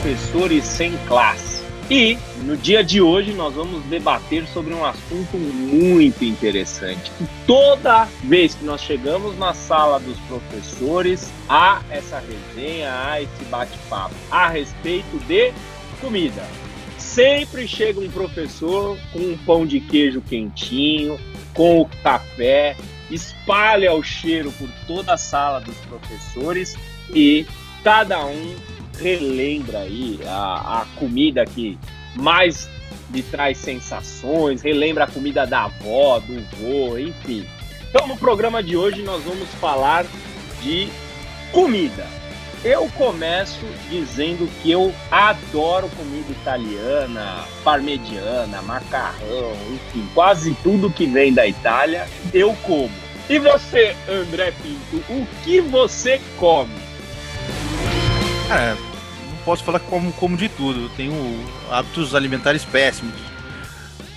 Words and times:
professores 0.00 0.64
sem 0.64 0.96
classe. 1.06 1.62
E 1.90 2.16
no 2.44 2.56
dia 2.56 2.82
de 2.82 3.02
hoje 3.02 3.32
nós 3.32 3.54
vamos 3.54 3.84
debater 3.84 4.46
sobre 4.46 4.72
um 4.72 4.84
assunto 4.84 5.36
muito 5.36 6.24
interessante. 6.24 7.12
Toda 7.46 8.06
vez 8.24 8.54
que 8.54 8.64
nós 8.64 8.80
chegamos 8.80 9.36
na 9.38 9.52
sala 9.52 9.98
dos 10.00 10.18
professores, 10.20 11.30
há 11.48 11.82
essa 11.90 12.20
resenha, 12.20 12.90
há 12.94 13.20
esse 13.20 13.44
bate-papo 13.50 14.14
a 14.30 14.48
respeito 14.48 15.18
de 15.26 15.52
comida. 16.00 16.46
Sempre 16.96 17.68
chega 17.68 18.00
um 18.00 18.10
professor 18.10 18.96
com 19.12 19.18
um 19.18 19.36
pão 19.38 19.66
de 19.66 19.80
queijo 19.80 20.22
quentinho, 20.22 21.18
com 21.52 21.80
o 21.80 21.88
café, 22.02 22.76
espalha 23.10 23.92
o 23.92 24.02
cheiro 24.02 24.52
por 24.52 24.68
toda 24.86 25.14
a 25.14 25.18
sala 25.18 25.60
dos 25.60 25.76
professores 25.78 26.76
e 27.12 27.44
cada 27.82 28.24
um 28.24 28.54
relembra 29.00 29.80
aí 29.80 30.20
a, 30.26 30.82
a 30.82 30.86
comida 30.96 31.44
que 31.44 31.78
mais 32.14 32.68
lhe 33.12 33.22
traz 33.22 33.58
sensações, 33.58 34.62
relembra 34.62 35.04
a 35.04 35.06
comida 35.06 35.46
da 35.46 35.64
avó, 35.64 36.20
do 36.20 36.40
vô, 36.56 36.98
enfim. 36.98 37.46
Então, 37.88 38.06
no 38.06 38.16
programa 38.16 38.62
de 38.62 38.76
hoje, 38.76 39.02
nós 39.02 39.22
vamos 39.24 39.48
falar 39.60 40.06
de 40.62 40.88
comida. 41.52 42.06
Eu 42.62 42.88
começo 42.90 43.64
dizendo 43.88 44.48
que 44.60 44.70
eu 44.70 44.94
adoro 45.10 45.88
comida 45.96 46.30
italiana, 46.30 47.44
parmegiana, 47.64 48.60
macarrão, 48.62 49.56
enfim, 49.72 50.06
quase 50.14 50.54
tudo 50.62 50.90
que 50.90 51.06
vem 51.06 51.32
da 51.32 51.46
Itália 51.46 52.06
eu 52.34 52.54
como. 52.62 52.90
E 53.30 53.38
você, 53.38 53.96
André 54.08 54.52
Pinto, 54.62 55.02
o 55.08 55.26
que 55.42 55.60
você 55.60 56.20
come? 56.36 56.74
Cara, 58.46 58.74
não 58.74 58.89
posso 59.44 59.64
falar 59.64 59.80
como, 59.80 60.12
como 60.12 60.36
de 60.36 60.48
tudo. 60.48 60.82
Eu 60.82 60.88
tenho 60.90 61.14
hábitos 61.70 62.14
alimentares 62.14 62.64
péssimos. 62.64 63.14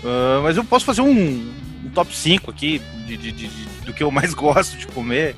Uh, 0.04 0.42
mas 0.44 0.58
eu 0.58 0.64
posso 0.64 0.86
fazer 0.86 1.02
um, 1.02 1.54
um 1.86 1.90
top 1.94 2.16
5 2.16 2.52
aqui 2.52 2.82
de, 3.06 3.16
de, 3.18 3.32
de, 3.32 3.48
do 3.86 3.94
que 3.94 4.04
eu 4.04 4.12
mais 4.12 4.34
gosto 4.36 4.78
de 4.78 4.88
comer. 4.88 5.36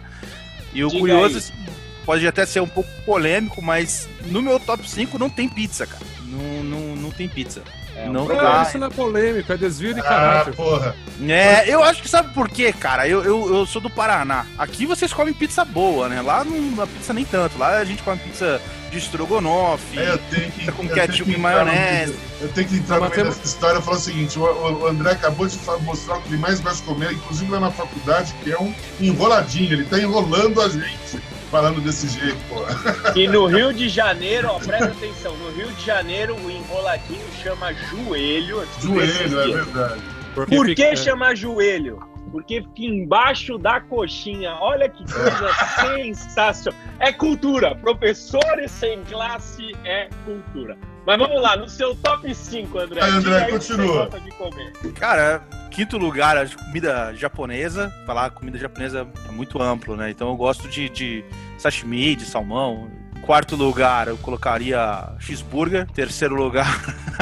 E 0.73 0.83
o 0.83 0.87
Diga 0.87 0.99
curioso, 0.99 1.37
aí. 1.37 1.67
pode 2.05 2.27
até 2.27 2.45
ser 2.45 2.59
um 2.61 2.67
pouco 2.67 2.89
polêmico, 3.05 3.61
mas 3.61 4.09
no 4.25 4.41
meu 4.41 4.59
top 4.59 4.89
5 4.89 5.17
não 5.17 5.29
tem 5.29 5.47
pizza, 5.47 5.85
cara. 5.85 6.03
Não, 6.25 6.63
não, 6.63 6.95
não 6.95 7.11
tem 7.11 7.29
pizza. 7.29 7.63
É, 7.95 8.09
não 8.09 8.25
um 8.25 8.27
dá. 8.27 8.63
isso 8.67 8.77
não 8.77 8.87
é 8.87 8.89
polêmico, 8.89 9.51
é 9.53 9.57
desvio 9.57 9.93
de 9.93 10.01
Ah, 10.01 10.03
caráter. 10.03 10.53
porra. 10.53 10.95
É, 11.27 11.63
eu 11.73 11.81
acho 11.83 12.01
que 12.01 12.09
sabe 12.09 12.33
por 12.33 12.49
quê, 12.49 12.73
cara? 12.73 13.07
Eu, 13.07 13.23
eu, 13.23 13.55
eu 13.55 13.65
sou 13.65 13.81
do 13.81 13.89
Paraná. 13.89 14.45
Aqui 14.57 14.85
vocês 14.85 15.13
comem 15.13 15.33
pizza 15.33 15.63
boa, 15.63 16.09
né? 16.09 16.21
Lá 16.21 16.43
não, 16.43 16.83
a 16.83 16.87
pizza 16.87 17.13
nem 17.13 17.23
tanto. 17.23 17.57
Lá 17.57 17.77
a 17.77 17.85
gente 17.85 18.03
come 18.03 18.17
pizza 18.19 18.59
de 18.91 18.97
estrogonofe. 18.97 19.97
É, 19.97 20.09
eu 20.11 20.17
tenho 20.29 20.51
que. 20.51 20.71
com 20.73 20.83
eu 20.83 20.89
ketchup 20.89 21.29
e 21.31 21.33
no 21.33 21.39
maionese. 21.39 22.15
Eu 22.41 22.49
tenho 22.49 22.67
que 22.67 22.75
entrar 22.75 22.99
no 22.99 23.09
meio 23.09 23.23
dessa 23.23 23.45
história 23.45 23.79
e 23.79 23.81
falar 23.81 23.97
o 23.97 23.99
seguinte: 24.01 24.37
o, 24.37 24.43
o- 24.43 24.87
André 24.87 25.11
acabou 25.11 25.47
de 25.47 25.57
mostrar 25.83 26.17
o 26.17 26.21
que 26.21 26.29
ele 26.29 26.37
mais 26.37 26.59
gosta 26.59 26.79
de 26.79 26.83
comer, 26.83 27.13
inclusive 27.13 27.49
lá 27.49 27.59
na 27.61 27.71
faculdade, 27.71 28.33
que 28.43 28.51
é 28.51 28.59
um 28.59 28.73
enroladinho. 28.99 29.71
Ele 29.73 29.85
tá 29.85 29.97
enrolando 29.97 30.61
a 30.61 30.67
gente 30.67 31.17
falando 31.55 31.79
desse 31.79 32.09
jeito, 32.09 32.37
pô. 32.49 33.17
E 33.17 33.27
no 33.29 33.45
Rio 33.45 33.71
de 33.73 33.87
Janeiro, 33.87 34.49
ó, 34.49 34.59
presta 34.59 34.87
atenção, 34.87 35.35
no 35.37 35.51
Rio 35.51 35.67
de 35.71 35.85
Janeiro 35.85 36.35
o 36.35 36.51
enroladinho 36.51 37.25
chama 37.41 37.73
joelho. 37.73 38.67
Joelho, 38.81 39.39
é 39.39 39.47
verdade. 39.63 40.01
Porque 40.33 40.55
Por 40.55 40.65
fica- 40.65 40.89
que 40.89 40.95
chama 40.97 41.33
joelho? 41.33 41.99
Porque 42.29 42.61
fica 42.61 42.81
embaixo 42.93 43.57
da 43.57 43.79
coxinha. 43.79 44.55
Olha 44.59 44.89
que 44.89 45.05
coisa 45.09 45.49
sensacional. 45.93 46.77
É 46.99 47.13
cultura. 47.13 47.73
Professores 47.75 48.69
sem 48.71 49.01
classe 49.05 49.73
é 49.85 50.09
cultura. 50.25 50.77
Mas 51.05 51.17
vamos 51.19 51.39
lá, 51.41 51.55
no 51.55 51.69
seu 51.69 51.95
top 51.95 52.33
5, 52.33 52.79
André. 52.79 52.99
André, 53.01 53.19
diga 53.21 53.37
aí 53.45 53.53
o 53.53 53.59
que 53.59 53.63
você 53.65 53.75
continua. 53.75 54.05
gosta 54.05 54.19
de 54.19 54.31
comer. 54.31 54.73
Cara, 54.95 55.43
quinto 55.71 55.97
lugar, 55.99 56.45
que 56.47 56.55
comida 56.57 57.13
japonesa. 57.13 57.93
Falar 58.07 58.31
comida 58.31 58.57
japonesa 58.57 59.07
é 59.29 59.31
muito 59.31 59.61
amplo, 59.61 59.95
né? 59.95 60.09
Então 60.09 60.27
eu 60.29 60.35
gosto 60.35 60.67
de, 60.67 60.89
de 60.89 61.23
sashimi, 61.57 62.15
de 62.15 62.25
salmão. 62.25 62.87
Quarto 63.21 63.55
lugar, 63.55 64.07
eu 64.07 64.17
colocaria 64.17 65.09
cheeseburger. 65.19 65.87
Terceiro 65.91 66.35
lugar, 66.35 66.67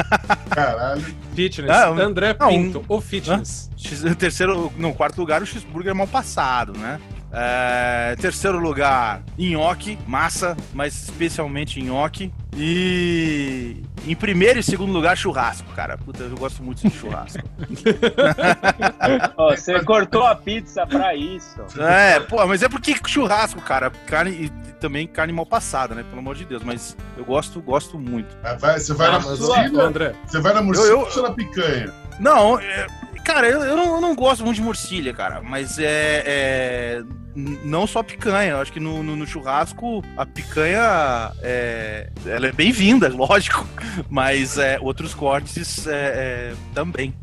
Caralho. 0.51 1.01
Fitness. 1.33 1.71
Ah, 1.71 1.91
um- 1.91 1.97
André 1.99 2.35
não, 2.37 2.49
Pinto, 2.49 2.85
o 2.89 2.99
fitness. 2.99 3.69
X- 3.77 4.03
terceiro, 4.17 4.71
não, 4.77 4.91
quarto 4.91 5.17
lugar, 5.19 5.41
o 5.41 5.45
cheeseburger 5.45 5.95
mal 5.95 6.07
passado, 6.07 6.77
né? 6.77 6.99
É, 7.35 8.15
terceiro 8.21 8.59
lugar, 8.59 9.23
nhoque, 9.37 9.97
massa, 10.05 10.55
mas 10.73 10.93
especialmente 11.03 11.81
nhoque. 11.81 12.31
E 12.55 13.81
em 14.05 14.15
primeiro 14.15 14.59
e 14.59 14.63
segundo 14.63 14.93
lugar, 14.93 15.17
churrasco, 15.17 15.67
cara. 15.73 15.97
Puta, 15.97 16.21
eu 16.23 16.37
gosto 16.37 16.61
muito 16.61 16.87
de 16.87 16.93
churrasco. 16.95 17.39
Ó, 19.35 19.55
você 19.55 19.83
cortou 19.83 20.23
a 20.25 20.35
pizza 20.35 20.85
pra 20.85 21.15
isso. 21.15 21.59
É, 21.79 22.19
pô, 22.19 22.45
mas 22.45 22.61
é 22.61 22.69
porque 22.69 22.95
churrasco, 23.07 23.59
cara, 23.61 23.89
carne 24.05 24.31
e 24.45 24.49
também 24.75 25.07
carne 25.07 25.33
mal 25.33 25.45
passada, 25.45 25.95
né? 25.95 26.03
Pelo 26.03 26.19
amor 26.19 26.35
de 26.35 26.45
Deus, 26.45 26.61
mas 26.63 26.95
eu 27.17 27.25
gosto, 27.25 27.59
gosto 27.61 27.97
muito. 27.97 28.35
Ah, 28.43 28.53
vai- 28.55 28.79
você 28.79 28.93
vai 28.93 29.07
Ah, 29.07 29.19
na 29.19 29.25
ô, 29.27 29.81
André, 29.81 30.13
Você 30.27 30.39
vai 30.39 30.53
na 30.53 30.61
morcilha 30.61 30.87
Eu- 30.87 30.99
eu- 31.01 31.09
ou 31.17 31.23
na 31.23 31.31
picanha? 31.31 31.91
Não, 32.19 32.59
é, 32.59 32.85
cara, 33.23 33.47
eu, 33.49 33.61
eu 33.63 33.75
não, 33.77 33.95
eu 33.95 34.01
não 34.01 34.13
gosto 34.15 34.43
muito 34.43 34.57
de 34.57 34.61
morcilha, 34.61 35.13
cara, 35.13 35.41
mas 35.41 35.79
é, 35.79 36.23
é, 36.25 37.03
não 37.35 37.85
só 37.87 38.01
picanha. 38.03 38.51
Eu 38.51 38.57
acho 38.61 38.71
que 38.71 38.79
no, 38.79 39.01
no- 39.03 39.15
no 39.15 39.25
churrasco 39.27 40.03
a 40.17 40.25
picanha 40.25 41.31
é, 41.41 42.09
ela 42.25 42.47
é 42.47 42.51
bem-vinda, 42.51 43.09
lógico, 43.13 43.67
mas 44.09 44.57
é, 44.57 44.77
outros 44.79 45.13
cortes 45.13 45.87
é, 45.87 45.91
é, 45.91 46.53
também. 46.73 47.13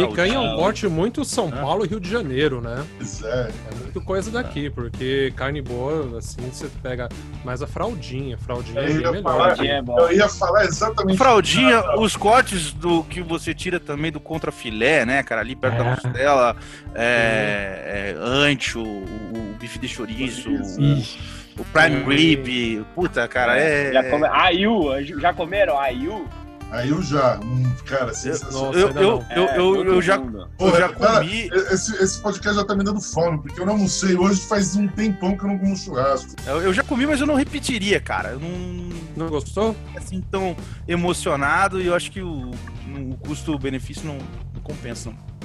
Né? 0.00 0.06
picanha 0.08 0.34
é 0.34 0.38
um 0.38 0.56
corte 0.56 0.86
muito 0.88 1.24
São 1.24 1.48
Ah. 1.52 1.60
Paulo 1.60 1.84
e 1.84 1.88
Rio 1.88 2.00
de 2.00 2.10
Janeiro, 2.10 2.60
né? 2.60 2.84
Pois 2.96 3.22
é. 3.22 3.50
É 3.72 3.74
muito 3.82 4.00
coisa 4.02 4.30
daqui, 4.30 4.68
porque 4.70 5.32
carne 5.36 5.60
boa, 5.62 6.18
assim, 6.18 6.42
você 6.52 6.68
pega 6.82 7.08
mais 7.44 7.62
a 7.62 7.66
fraldinha. 7.66 8.36
Fraldinha 8.38 8.80
é 8.80 8.84
Eu 8.84 9.00
ia 9.00 9.10
melhor. 9.12 9.22
falar- 9.22 9.44
Fraldinha 9.56 9.84
é. 9.86 10.00
Eu 10.00 10.12
ia 10.12 10.28
falar 10.28 10.64
exatamente. 10.64 11.16
Fraldinha, 11.18 11.98
os 11.98 12.16
cortes 12.16 12.72
do 12.72 13.02
que 13.04 13.22
você 13.22 13.54
tira 13.54 13.78
também 13.80 14.10
do 14.12 14.20
contrafilé, 14.20 15.04
né, 15.04 15.22
cara, 15.22 15.40
ali 15.40 15.56
perto 15.56 15.78
da 15.78 15.90
É. 15.90 15.94
costela, 15.96 16.56
é, 16.94 18.14
é, 18.14 18.16
ancho, 18.18 18.82
o, 18.82 19.04
o 19.04 19.56
bife 19.58 19.78
de 19.78 19.88
chouriço, 19.88 20.48
o, 21.58 21.64
prime 21.72 22.14
rib, 22.14 22.84
puta, 22.94 23.26
cara, 23.28 23.58
é... 23.58 23.92
Já, 23.92 24.04
come... 24.10 24.26
Ayu, 24.26 25.04
já 25.20 25.32
comeram 25.32 25.78
Ayu? 25.78 26.26
Aí 26.70 26.90
eu 26.90 27.00
já. 27.00 27.38
Hum, 27.38 27.62
cara, 27.86 28.10
Eu, 28.10 28.14
sensacional. 28.14 28.66
Nossa, 28.72 28.78
eu, 28.78 28.88
eu, 28.90 29.24
eu, 29.36 29.46
É, 29.46 29.58
eu, 29.88 30.02
já, 30.02 30.16
eu 30.58 30.70
já 30.76 30.88
cara, 30.88 31.18
comi, 31.20 31.48
Esse, 31.70 31.94
esse 32.02 32.20
podcast 32.20 32.58
já 32.58 32.64
tá 32.64 32.74
me 32.74 32.82
dando 32.82 33.00
fome, 33.00 33.38
porque 33.38 33.60
eu 33.60 33.64
não 33.66 33.74
almocei 33.74 34.16
hoje 34.16 34.40
faz 34.42 34.74
um 34.74 34.88
tempão 34.88 35.36
que 35.36 35.44
eu 35.44 35.48
não 35.48 35.58
como 35.58 35.76
churrasco. 35.76 36.32
eu, 36.46 36.62
eu 36.62 36.72
já 36.74 36.82
comi, 36.82 37.06
mas 37.06 37.20
eu 37.20 37.26
não 37.26 37.34
repetiria, 37.36 38.00
cara. 38.00 38.30
Eu 38.30 38.40
não 38.40 38.88
Não 39.16 39.28
gostou? 39.28 39.76
assim 39.96 40.20
tão 40.30 40.56
emocionado 40.88 41.80
e 41.80 41.86
eu 41.86 41.94
acho 41.94 42.10
que 42.10 42.20
o, 42.20 42.50
o 42.50 43.16
custo-benefício 43.26 44.04
não, 44.04 44.18
não 44.52 44.60
compensa. 44.62 45.10
Não. 45.10 45.36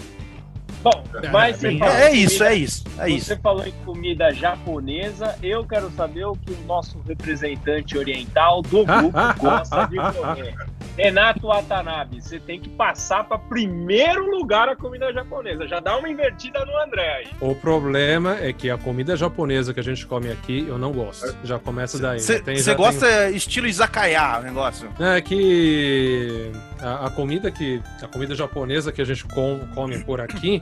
Bom, 0.84 1.04
mas 1.32 1.58
você 1.58 1.68
bem- 1.68 1.78
falou 1.78 1.94
É, 1.94 2.12
isso, 2.12 2.38
comida- 2.40 2.52
é 2.52 2.56
isso, 2.58 2.84
é 2.98 3.10
isso. 3.12 3.26
Você 3.28 3.38
falou 3.38 3.68
em 3.68 3.72
comida 3.86 4.34
japonesa, 4.34 5.36
eu 5.44 5.64
quero 5.64 5.92
saber 5.92 6.26
o 6.26 6.36
que 6.36 6.52
o 6.52 6.58
nosso 6.66 6.98
representante 7.08 7.96
oriental 7.96 8.64
do 8.64 8.84
grupo 8.84 9.12
gosta 9.40 9.86
de 9.86 9.98
comer. 9.98 10.56
Renato 11.04 11.48
Watanabe, 11.48 12.22
você 12.22 12.40
tem 12.40 12.60
que 12.60 12.70
passar 12.70 13.24
para 13.24 13.40
primeiro 13.40 14.30
lugar 14.30 14.70
a 14.70 14.76
comida 14.76 15.12
japonesa. 15.12 15.68
Já 15.68 15.80
dá 15.80 15.98
uma 15.98 16.08
invertida 16.08 16.64
no 16.64 16.78
André 16.78 17.08
aí. 17.16 17.28
O 17.42 17.56
problema 17.56 18.38
é 18.40 18.54
que 18.54 18.70
a 18.70 18.78
comida 18.78 19.16
japonesa 19.18 19.74
que 19.74 19.80
a 19.80 19.84
gente 19.84 20.06
come 20.06 20.32
aqui, 20.32 20.66
eu 20.68 20.78
não 20.78 20.92
gosto. 20.92 21.36
Já 21.44 21.58
começa 21.58 21.98
daí. 21.98 22.20
Você 22.20 22.38
Já 22.38 22.44
tem- 22.44 22.76
gosta 22.76 23.30
estilo 23.32 23.68
izakaya 23.68 24.40
o 24.40 24.44
negócio? 24.44 24.90
É 25.00 25.20
que 25.22 26.52
a, 26.80 27.08
a 27.08 27.10
comida 27.10 27.50
que 27.50 27.82
a 28.02 28.08
comida 28.08 28.36
japonesa 28.36 28.92
que 28.92 29.02
a 29.02 29.06
gente 29.06 29.24
com- 29.26 29.60
come 29.74 30.04
por 30.04 30.22
aqui, 30.22 30.62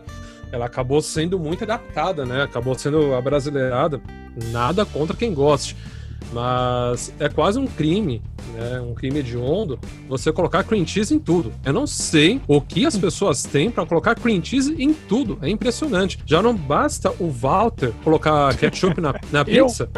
ela 0.52 0.66
acabou 0.68 1.02
sendo 1.02 1.38
muito 1.38 1.64
adaptada, 1.66 2.26
né? 2.26 2.44
Acabou 2.44 2.74
sendo 2.76 3.14
abrasileirada. 3.14 4.00
Nada 4.52 4.86
contra 4.86 5.16
quem 5.16 5.34
goste. 5.34 5.76
Mas 6.32 7.14
é 7.20 7.28
quase 7.30 7.58
um 7.58 7.66
crime, 7.66 8.22
né? 8.54 8.80
Um 8.82 8.94
crime 8.94 9.20
hediondo 9.20 9.80
você 10.08 10.32
colocar 10.32 10.64
cream 10.64 10.86
cheese 10.86 11.14
em 11.14 11.20
tudo. 11.20 11.52
Eu 11.64 11.74
não 11.74 11.88
sei 11.88 12.42
o 12.48 12.62
que 12.62 12.86
as 12.86 12.98
pessoas 12.98 13.44
têm 13.44 13.70
pra 13.70 13.86
colocar 13.86 14.16
cream 14.16 14.44
cheese 14.44 14.76
em 14.78 14.94
tudo. 14.94 15.38
É 15.42 15.50
impressionante. 15.50 16.20
Já 16.26 16.42
não 16.42 16.56
basta 16.56 17.12
o 17.20 17.30
Walter 17.30 17.92
colocar 18.04 18.56
ketchup 18.56 19.00
na, 19.02 19.14
na 19.32 19.44
pizza. 19.46 19.90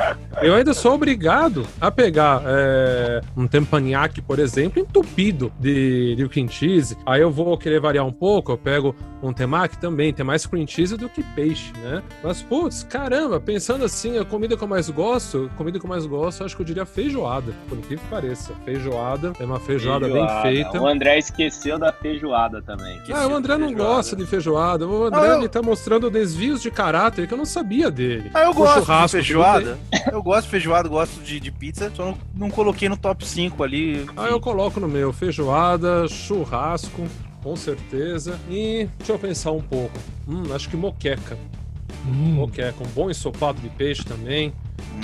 Eu 0.42 0.54
ainda 0.54 0.74
sou 0.74 0.94
obrigado 0.94 1.66
a 1.80 1.92
pegar 1.92 2.42
é, 2.46 3.22
um 3.36 3.48
teppanyaki, 3.48 4.22
por 4.22 4.40
exemplo, 4.40 4.82
entupido 4.82 5.52
de, 5.60 6.16
de 6.16 6.28
cream 6.30 6.48
cheese. 6.48 6.98
Aí 7.06 7.22
eu 7.22 7.32
vou 7.32 7.58
querer 7.58 7.80
variar 7.80 8.06
um 8.06 8.12
pouco, 8.12 8.52
eu 8.52 8.58
pego 8.58 8.96
um 9.22 9.32
temaki 9.32 9.78
também, 9.78 10.14
tem 10.14 10.26
mais 10.26 10.46
cream 10.46 10.66
cheese 10.66 10.98
do 10.98 11.08
que 11.08 11.24
peixe, 11.36 11.72
né? 11.84 12.02
Mas, 12.24 12.42
putz, 12.42 12.84
caramba, 12.84 13.40
pensando 13.40 13.86
assim, 13.86 14.18
a 14.18 14.26
comida 14.26 14.58
que 14.58 14.64
eu 14.64 14.68
mais 14.68 14.90
gosto, 14.90 15.50
comida 15.58 15.80
que 15.80 15.86
eu 15.86 15.90
mais 15.90 16.06
gosto, 16.06 16.42
eu 16.42 16.46
acho 16.46 16.56
que 16.56 16.62
eu 16.62 16.66
diria 16.66 16.86
feijoada, 16.86 17.54
por 17.70 17.78
incrível 17.78 18.04
que 18.04 18.10
pareça. 18.10 18.31
Cabeça. 18.32 18.54
Feijoada 18.64 19.34
é 19.40 19.46
uma 19.46 19.60
feijoada, 19.60 20.06
feijoada. 20.06 20.44
bem 20.44 20.54
feita. 20.54 20.82
O 20.82 20.88
André 20.88 21.20
esqueceu 21.20 21.78
da 21.78 21.92
feijoada 21.92 22.62
também. 22.62 23.02
ah, 23.14 23.28
o 23.28 23.36
André 23.36 23.58
não 23.58 23.74
gosta 23.74 24.16
de 24.16 24.26
feijoada. 24.26 24.88
O 24.88 25.06
André 25.06 25.22
ah, 25.22 25.28
eu... 25.28 25.38
ele 25.40 25.50
tá 25.50 25.62
mostrando 25.62 26.10
desvios 26.10 26.62
de 26.62 26.72
caráter 26.72 27.28
que 27.28 27.34
eu 27.34 27.38
não 27.38 27.46
sabia 27.46 27.92
dele. 27.92 28.32
Ah, 28.34 28.44
eu 28.44 28.54
gosto 28.54 28.86
de 28.86 29.10
feijoada. 29.10 29.78
Eu 30.12 30.22
gosto 30.22 30.46
de 30.46 30.50
feijoada, 30.50 30.90
gosto 30.90 31.22
de, 31.22 31.40
de 31.40 31.52
pizza, 31.52 31.92
só 31.96 32.06
não, 32.06 32.18
não 32.36 32.50
coloquei 32.50 32.90
no 32.90 32.98
top 32.98 33.26
5 33.26 33.64
ali. 33.64 34.06
Ah, 34.18 34.28
eu 34.28 34.40
coloco 34.40 34.80
no 34.80 34.88
meu 34.88 35.14
feijoada, 35.14 36.08
churrasco, 36.08 37.08
com 37.42 37.56
certeza. 37.56 38.40
E 38.50 38.90
deixa 38.98 39.14
eu 39.14 39.20
pensar 39.20 39.52
um 39.52 39.62
pouco. 39.62 39.98
Hum, 40.28 40.44
acho 40.54 40.70
que 40.70 40.76
moqueca. 40.76 41.38
Hum. 42.06 42.34
Moqueca, 42.34 42.84
um 42.84 42.90
bom 42.90 43.10
ensopado 43.10 43.62
de 43.62 43.70
peixe 43.70 44.04
também. 44.04 44.54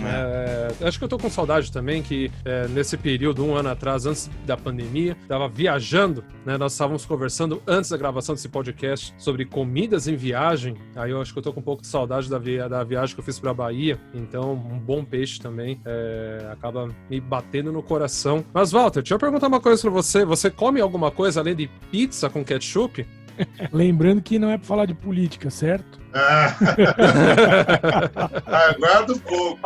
É. 0.03 0.57
É, 0.81 0.87
acho 0.87 0.97
que 0.97 1.03
eu 1.03 1.09
tô 1.09 1.17
com 1.17 1.29
saudade 1.29 1.71
também 1.71 2.01
que 2.01 2.31
é, 2.45 2.67
nesse 2.67 2.97
período, 2.97 3.45
um 3.45 3.55
ano 3.55 3.69
atrás, 3.69 4.05
antes 4.05 4.29
da 4.45 4.57
pandemia, 4.57 5.17
tava 5.27 5.47
viajando, 5.47 6.23
né? 6.45 6.57
Nós 6.57 6.73
estávamos 6.73 7.05
conversando 7.05 7.61
antes 7.67 7.89
da 7.89 7.97
gravação 7.97 8.35
desse 8.35 8.49
podcast 8.49 9.13
sobre 9.17 9.45
comidas 9.45 10.07
em 10.07 10.15
viagem. 10.15 10.75
Aí 10.95 11.11
eu 11.11 11.21
acho 11.21 11.33
que 11.33 11.39
eu 11.39 11.43
tô 11.43 11.53
com 11.53 11.59
um 11.59 11.63
pouco 11.63 11.81
de 11.81 11.87
saudade 11.87 12.29
da, 12.29 12.37
da 12.67 12.83
viagem 12.83 13.15
que 13.15 13.19
eu 13.19 13.25
fiz 13.25 13.39
pra 13.39 13.53
Bahia. 13.53 13.99
Então, 14.13 14.53
um 14.53 14.79
bom 14.79 15.03
peixe 15.03 15.39
também 15.39 15.79
é, 15.85 16.49
acaba 16.51 16.89
me 17.09 17.19
batendo 17.19 17.71
no 17.71 17.81
coração. 17.83 18.43
Mas, 18.53 18.71
Walter, 18.71 19.01
deixa 19.01 19.15
eu 19.15 19.19
perguntar 19.19 19.47
uma 19.47 19.59
coisa 19.59 19.81
pra 19.81 19.91
você. 19.91 20.25
Você 20.25 20.49
come 20.49 20.81
alguma 20.81 21.11
coisa 21.11 21.39
além 21.39 21.55
de 21.55 21.67
pizza 21.91 22.29
com 22.29 22.43
ketchup? 22.43 23.05
Lembrando 23.71 24.21
que 24.21 24.37
não 24.39 24.49
é 24.49 24.57
para 24.57 24.67
falar 24.67 24.85
de 24.85 24.93
política, 24.93 25.49
certo? 25.49 25.97
Aguardo 28.45 29.13
um 29.13 29.19
pouco. 29.19 29.61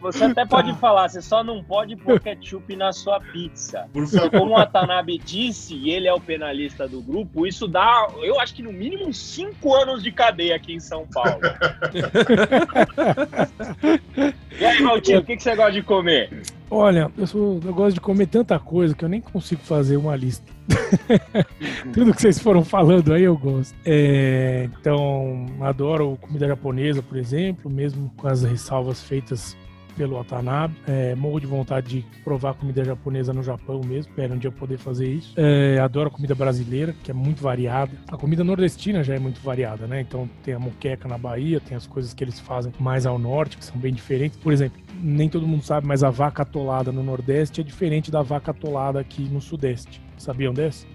Você 0.00 0.24
até 0.24 0.46
pode 0.46 0.72
falar, 0.78 1.08
você 1.08 1.20
só 1.20 1.42
não 1.42 1.64
pode 1.64 1.96
pôr 1.96 2.20
ketchup 2.20 2.76
na 2.76 2.92
sua 2.92 3.18
pizza. 3.20 3.88
Por 3.92 4.06
favor. 4.06 4.30
Como 4.30 4.52
o 4.52 4.56
Watanabe 4.56 5.18
disse, 5.18 5.74
e 5.74 5.90
ele 5.90 6.06
é 6.06 6.14
o 6.14 6.20
penalista 6.20 6.86
do 6.86 7.02
grupo, 7.02 7.44
isso 7.46 7.66
dá, 7.66 8.06
eu 8.22 8.38
acho 8.40 8.54
que 8.54 8.62
no 8.62 8.72
mínimo 8.72 9.12
cinco 9.12 9.74
anos 9.74 10.02
de 10.02 10.10
cadeia 10.12 10.56
aqui 10.56 10.74
em 10.74 10.80
São 10.80 11.06
Paulo. 11.12 11.40
e 14.58 14.64
aí, 14.64 14.80
Maltinho, 14.80 15.20
o 15.20 15.24
que, 15.24 15.36
que 15.36 15.42
você 15.42 15.54
gosta 15.56 15.72
de 15.72 15.82
comer? 15.82 16.30
Olha, 16.70 17.10
eu, 17.16 17.26
sou, 17.26 17.60
eu 17.64 17.72
gosto 17.72 17.94
de 17.94 18.00
comer 18.00 18.26
tanta 18.26 18.58
coisa 18.58 18.94
que 18.94 19.04
eu 19.04 19.08
nem 19.08 19.20
consigo 19.20 19.60
fazer 19.62 19.96
uma 19.96 20.16
lista. 20.16 20.52
Tudo 21.94 22.12
que 22.12 22.20
vocês 22.20 22.38
foram 22.40 22.64
falando 22.64 23.12
aí 23.12 23.22
eu 23.22 23.36
gosto. 23.36 23.74
É, 23.84 24.68
então, 24.80 25.46
adoro 25.60 26.18
comida 26.20 26.48
japonesa, 26.48 27.02
por 27.02 27.16
exemplo, 27.16 27.70
mesmo 27.70 28.10
com 28.16 28.26
as 28.26 28.42
ressalvas 28.42 29.02
feitas 29.02 29.56
pelo 29.96 30.16
Watanabe. 30.16 30.74
É, 30.86 31.14
morro 31.14 31.40
de 31.40 31.46
vontade 31.46 31.88
de 31.88 32.22
provar 32.22 32.54
comida 32.54 32.84
japonesa 32.84 33.32
no 33.32 33.42
Japão 33.42 33.80
mesmo. 33.84 34.10
Espero 34.10 34.34
um 34.34 34.38
dia 34.38 34.52
poder 34.52 34.78
fazer 34.78 35.08
isso. 35.08 35.34
É, 35.36 35.78
adoro 35.78 36.08
a 36.08 36.10
comida 36.10 36.34
brasileira, 36.34 36.94
que 37.02 37.10
é 37.10 37.14
muito 37.14 37.42
variada. 37.42 37.92
A 38.08 38.16
comida 38.16 38.44
nordestina 38.44 39.02
já 39.02 39.14
é 39.14 39.18
muito 39.18 39.40
variada, 39.40 39.86
né? 39.86 40.00
Então 40.00 40.28
tem 40.42 40.54
a 40.54 40.58
moqueca 40.58 41.08
na 41.08 41.18
Bahia, 41.18 41.60
tem 41.60 41.76
as 41.76 41.86
coisas 41.86 42.12
que 42.12 42.22
eles 42.22 42.38
fazem 42.38 42.72
mais 42.78 43.06
ao 43.06 43.18
norte, 43.18 43.56
que 43.56 43.64
são 43.64 43.76
bem 43.78 43.92
diferentes. 43.92 44.38
Por 44.38 44.52
exemplo, 44.52 44.80
nem 45.00 45.28
todo 45.28 45.46
mundo 45.46 45.62
sabe, 45.62 45.86
mas 45.86 46.04
a 46.04 46.10
vaca 46.10 46.42
atolada 46.42 46.92
no 46.92 47.02
Nordeste 47.02 47.60
é 47.60 47.64
diferente 47.64 48.10
da 48.10 48.22
vaca 48.22 48.50
atolada 48.50 49.00
aqui 49.00 49.22
no 49.22 49.40
Sudeste. 49.40 50.00
Sabiam 50.18 50.52
dessa? 50.52 50.86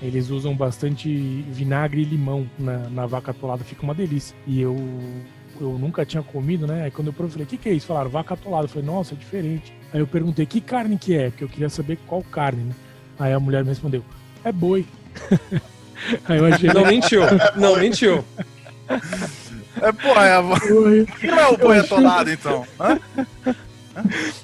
Eles 0.00 0.30
usam 0.30 0.56
bastante 0.56 1.08
vinagre 1.48 2.02
e 2.02 2.04
limão 2.04 2.48
na, 2.58 2.88
na 2.88 3.06
vaca 3.06 3.30
atolada, 3.30 3.62
fica 3.62 3.84
uma 3.84 3.94
delícia. 3.94 4.36
E 4.48 4.60
eu 4.60 4.76
eu 5.60 5.78
nunca 5.78 6.04
tinha 6.04 6.22
comido, 6.22 6.66
né? 6.66 6.84
Aí 6.84 6.90
quando 6.90 7.08
eu 7.08 7.12
provei, 7.12 7.32
falei, 7.32 7.46
o 7.46 7.48
que, 7.48 7.56
que 7.56 7.68
é 7.68 7.72
isso? 7.72 7.86
Falaram, 7.86 8.10
vaca 8.10 8.34
atolada. 8.34 8.64
Eu 8.64 8.68
falei, 8.68 8.86
nossa, 8.86 9.14
é 9.14 9.16
diferente. 9.16 9.72
Aí 9.92 10.00
eu 10.00 10.06
perguntei, 10.06 10.46
que 10.46 10.60
carne 10.60 10.96
que 10.98 11.16
é? 11.16 11.30
Porque 11.30 11.44
eu 11.44 11.48
queria 11.48 11.68
saber 11.68 11.98
qual 12.06 12.22
carne, 12.22 12.64
né? 12.64 12.74
Aí 13.18 13.32
a 13.32 13.40
mulher 13.40 13.62
me 13.62 13.68
respondeu, 13.68 14.04
é 14.44 14.50
boi. 14.50 14.86
Aí 16.26 16.38
eu 16.38 16.46
achei... 16.46 16.72
Não 16.72 16.84
mentiu, 16.84 17.20
não 17.54 17.76
mentiu. 17.76 18.24
É, 19.80 19.92
porra, 19.92 20.26
é 20.26 20.36
a... 20.36 20.42
que 21.20 21.26
não 21.28 21.38
é 21.38 21.48
o 21.48 21.56
boi 21.56 21.78
atolado, 21.78 22.30
então? 22.30 22.66
Hã? 22.80 22.98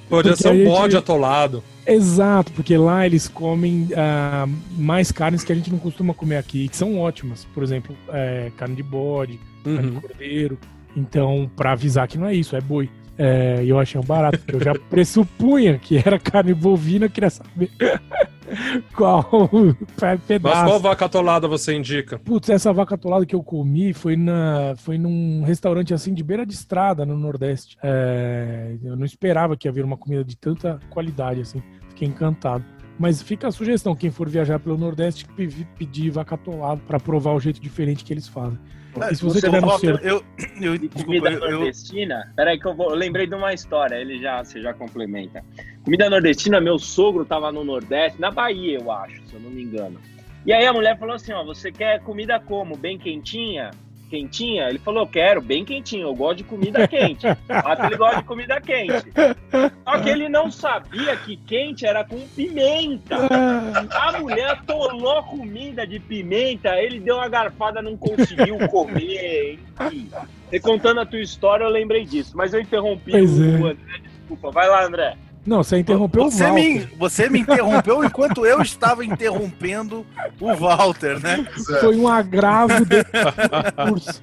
Podia 0.08 0.36
ser 0.36 0.50
um 0.50 0.64
bode 0.64 0.96
atolado. 0.96 1.62
Exato, 1.86 2.52
porque 2.52 2.76
lá 2.76 3.06
eles 3.06 3.28
comem 3.28 3.88
uh, 3.92 4.48
mais 4.76 5.10
carnes 5.10 5.42
que 5.42 5.50
a 5.50 5.54
gente 5.54 5.70
não 5.70 5.78
costuma 5.78 6.12
comer 6.12 6.36
aqui, 6.36 6.68
que 6.68 6.76
são 6.76 6.98
ótimas. 6.98 7.46
Por 7.54 7.62
exemplo, 7.62 7.96
é, 8.08 8.52
carne 8.56 8.76
de 8.76 8.82
bode, 8.82 9.40
uhum. 9.64 9.74
carne 9.74 9.90
de 9.90 9.94
uhum. 9.94 10.00
cordeiro. 10.02 10.58
Então, 10.96 11.50
para 11.56 11.72
avisar 11.72 12.08
que 12.08 12.18
não 12.18 12.26
é 12.26 12.34
isso, 12.34 12.56
é 12.56 12.60
boi. 12.60 12.90
É, 13.16 13.64
eu 13.66 13.80
achei 13.80 14.00
um 14.00 14.04
barato, 14.04 14.38
porque 14.38 14.54
eu 14.54 14.60
já 14.60 14.74
pressupunha 14.88 15.76
que 15.76 15.98
era 15.98 16.20
carne 16.20 16.54
bovina, 16.54 17.08
queria 17.08 17.30
saber 17.30 17.68
qual 18.94 19.50
pedaço. 20.26 20.56
Mas 20.56 20.68
qual 20.68 20.80
vaca 20.80 21.04
atolada 21.04 21.48
você 21.48 21.74
indica? 21.74 22.16
Putz, 22.20 22.48
essa 22.48 22.72
vaca 22.72 22.94
atolada 22.94 23.26
que 23.26 23.34
eu 23.34 23.42
comi 23.42 23.92
foi, 23.92 24.16
na, 24.16 24.74
foi 24.76 24.98
num 24.98 25.42
restaurante 25.42 25.92
assim 25.92 26.14
de 26.14 26.22
beira 26.22 26.46
de 26.46 26.54
estrada 26.54 27.04
no 27.04 27.18
Nordeste. 27.18 27.76
É, 27.82 28.76
eu 28.84 28.96
não 28.96 29.04
esperava 29.04 29.56
que 29.56 29.68
havia 29.68 29.84
uma 29.84 29.96
comida 29.96 30.24
de 30.24 30.36
tanta 30.36 30.78
qualidade 30.88 31.40
assim. 31.40 31.60
Fiquei 31.88 32.06
encantado. 32.06 32.64
Mas 32.98 33.20
fica 33.20 33.48
a 33.48 33.52
sugestão, 33.52 33.94
quem 33.94 34.10
for 34.10 34.28
viajar 34.28 34.58
pelo 34.58 34.76
Nordeste, 34.76 35.26
pedir 35.76 36.10
vaca 36.10 36.34
atolada 36.34 36.80
para 36.86 36.98
provar 36.98 37.32
o 37.32 37.40
jeito 37.40 37.60
diferente 37.60 38.04
que 38.04 38.12
eles 38.12 38.26
fazem. 38.26 38.58
Se 39.14 39.22
você 39.22 39.40
tiver 39.40 39.60
no. 39.60 39.70
Eu, 39.82 39.98
eu, 39.98 40.24
eu, 40.60 40.90
comida 40.90 41.30
eu, 41.30 41.40
nordestina, 41.40 42.32
peraí 42.34 42.58
que 42.58 42.66
eu, 42.66 42.74
vou, 42.74 42.90
eu 42.90 42.96
lembrei 42.96 43.26
de 43.26 43.34
uma 43.34 43.52
história, 43.52 43.96
ele 43.96 44.20
já, 44.20 44.42
você 44.42 44.60
já 44.60 44.72
complementa. 44.72 45.44
Comida 45.84 46.10
nordestina, 46.10 46.60
meu 46.60 46.78
sogro 46.78 47.24
tava 47.24 47.52
no 47.52 47.64
Nordeste, 47.64 48.20
na 48.20 48.30
Bahia, 48.30 48.78
eu 48.78 48.90
acho, 48.90 49.22
se 49.26 49.34
eu 49.34 49.40
não 49.40 49.50
me 49.50 49.62
engano. 49.62 50.00
E 50.44 50.52
aí 50.52 50.66
a 50.66 50.72
mulher 50.72 50.98
falou 50.98 51.14
assim, 51.14 51.32
ó, 51.32 51.44
você 51.44 51.70
quer 51.70 52.00
comida 52.00 52.40
como? 52.40 52.76
Bem 52.76 52.98
quentinha? 52.98 53.70
Quentinha? 54.08 54.68
Ele 54.68 54.78
falou, 54.78 55.06
quero, 55.06 55.40
bem 55.40 55.64
quentinho, 55.64 56.08
eu 56.08 56.14
gosto 56.14 56.38
de 56.38 56.44
comida 56.44 56.88
quente. 56.88 57.26
Mas 57.48 57.80
ele 57.84 57.96
gosta 57.96 58.16
de 58.16 58.24
comida 58.24 58.60
quente. 58.60 59.12
Só 59.84 60.00
que 60.00 60.08
ele 60.08 60.28
não 60.28 60.50
sabia 60.50 61.16
que 61.16 61.36
quente 61.36 61.86
era 61.86 62.04
com 62.04 62.18
pimenta. 62.28 63.16
A 63.90 64.18
mulher 64.18 64.62
tolou 64.66 65.22
comida 65.22 65.86
de 65.86 66.00
pimenta, 66.00 66.76
ele 66.76 67.00
deu 67.00 67.16
uma 67.16 67.28
garfada, 67.28 67.82
não 67.82 67.96
conseguiu 67.96 68.58
comer, 68.68 69.58
enfim. 69.80 70.10
E 70.50 70.58
contando 70.58 71.00
a 71.00 71.06
tua 71.06 71.20
história, 71.20 71.64
eu 71.64 71.70
lembrei 71.70 72.04
disso. 72.04 72.36
Mas 72.36 72.54
eu 72.54 72.60
interrompi 72.60 73.12
pois 73.12 73.38
o 73.38 73.44
é. 73.44 73.70
André, 73.70 74.00
desculpa. 74.02 74.50
Vai 74.50 74.68
lá, 74.68 74.84
André. 74.84 75.16
Não, 75.48 75.62
você 75.64 75.78
interrompeu 75.78 76.24
você 76.24 76.44
o 76.44 76.48
Walter. 76.48 76.62
Me, 76.62 76.78
você 76.98 77.30
me 77.30 77.40
interrompeu 77.40 78.04
enquanto 78.04 78.44
eu 78.44 78.60
estava 78.60 79.02
interrompendo 79.02 80.04
o 80.38 80.54
Walter, 80.54 81.18
né? 81.18 81.48
Foi 81.80 81.96
um 81.96 82.06
agravo 82.06 82.84
de 82.84 83.02
curso. 83.88 84.22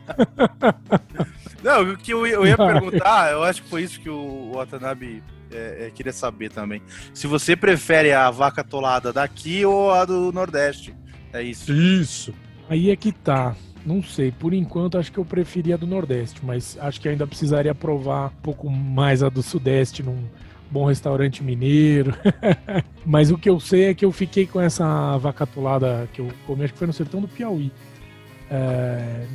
Não, 1.64 1.94
o 1.94 1.98
que 1.98 2.12
eu, 2.12 2.28
eu, 2.28 2.46
ia 2.46 2.56
perguntar, 2.56 3.32
eu 3.32 3.44
acho 3.44 3.64
que 3.64 3.70
foi 3.70 3.82
isso 3.82 4.00
que 4.00 4.08
o 4.10 4.52
Watanabe 4.54 5.24
é, 5.52 5.88
é, 5.88 5.92
queria 5.92 6.14
saber 6.14 6.52
também. 6.52 6.80
Se 7.12 7.26
você 7.26 7.56
prefere 7.56 8.14
a 8.14 8.30
vaca 8.30 8.64
tolada 8.64 9.12
daqui 9.12 9.66
ou 9.66 9.92
a 9.92 10.06
do 10.06 10.32
Nordeste. 10.32 10.94
É 11.34 11.42
isso. 11.42 11.74
Isso. 11.74 12.36
Aí 12.70 12.92
é 12.92 12.96
que 12.96 13.12
tá. 13.12 13.56
Não 13.84 14.04
sei, 14.04 14.32
por 14.32 14.54
enquanto 14.54 15.00
acho 15.00 15.12
que 15.12 15.18
eu 15.18 15.26
preferia 15.26 15.74
a 15.74 15.78
do 15.78 15.88
Nordeste, 15.88 16.46
mas 16.46 16.78
acho 16.80 17.02
que 17.02 17.10
ainda 17.10 17.26
precisaria 17.26 17.74
provar 17.74 18.28
um 18.28 18.42
pouco 18.44 18.70
mais 18.70 19.24
a 19.24 19.30
do 19.30 19.42
Sudeste 19.42 20.04
num, 20.04 20.24
bom 20.76 20.84
restaurante 20.84 21.42
mineiro. 21.42 22.14
Mas 23.06 23.32
o 23.32 23.38
que 23.38 23.50
eu 23.50 23.62
sei 23.62 23.86
é 23.86 23.94
que 23.94 24.04
eu 24.04 24.12
fiquei 24.12 24.46
com 24.46 24.60
essa 24.60 25.18
vacatulada 25.18 26.10
que 26.12 26.20
eu 26.20 26.28
comi, 26.46 26.66
acho 26.66 26.74
que 26.74 26.80
foi 26.80 26.88
no 26.88 26.92
sertão 26.92 27.22
do 27.22 27.30
Piauí. 27.30 27.72
É, 28.52 29.26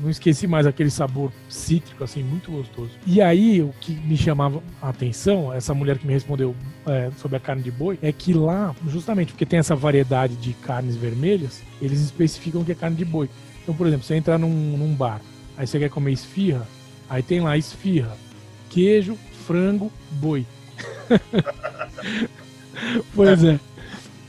não 0.00 0.08
esqueci 0.08 0.46
mais 0.46 0.68
aquele 0.68 0.90
sabor 0.90 1.32
cítrico, 1.48 2.04
assim, 2.04 2.22
muito 2.22 2.52
gostoso. 2.52 2.92
E 3.04 3.20
aí, 3.20 3.60
o 3.60 3.74
que 3.80 3.92
me 3.92 4.16
chamava 4.16 4.62
a 4.80 4.88
atenção, 4.88 5.52
essa 5.52 5.74
mulher 5.74 5.98
que 5.98 6.06
me 6.06 6.12
respondeu 6.12 6.54
é, 6.86 7.10
sobre 7.16 7.36
a 7.38 7.40
carne 7.40 7.62
de 7.62 7.72
boi, 7.72 7.98
é 8.00 8.12
que 8.12 8.32
lá, 8.32 8.72
justamente 8.86 9.32
porque 9.32 9.44
tem 9.44 9.58
essa 9.58 9.74
variedade 9.74 10.36
de 10.36 10.52
carnes 10.54 10.94
vermelhas, 10.94 11.60
eles 11.82 12.00
especificam 12.00 12.62
que 12.62 12.70
é 12.70 12.74
carne 12.74 12.96
de 12.96 13.04
boi. 13.04 13.28
Então, 13.64 13.74
por 13.74 13.86
exemplo, 13.88 14.06
você 14.06 14.14
entra 14.14 14.38
num, 14.38 14.76
num 14.78 14.94
bar, 14.94 15.20
aí 15.56 15.66
você 15.66 15.76
quer 15.76 15.90
comer 15.90 16.12
esfirra, 16.12 16.68
aí 17.10 17.22
tem 17.22 17.40
lá 17.40 17.58
esfirra, 17.58 18.16
queijo, 18.70 19.18
frango, 19.44 19.90
boi. 20.12 20.46
pois 23.14 23.44
é. 23.44 23.58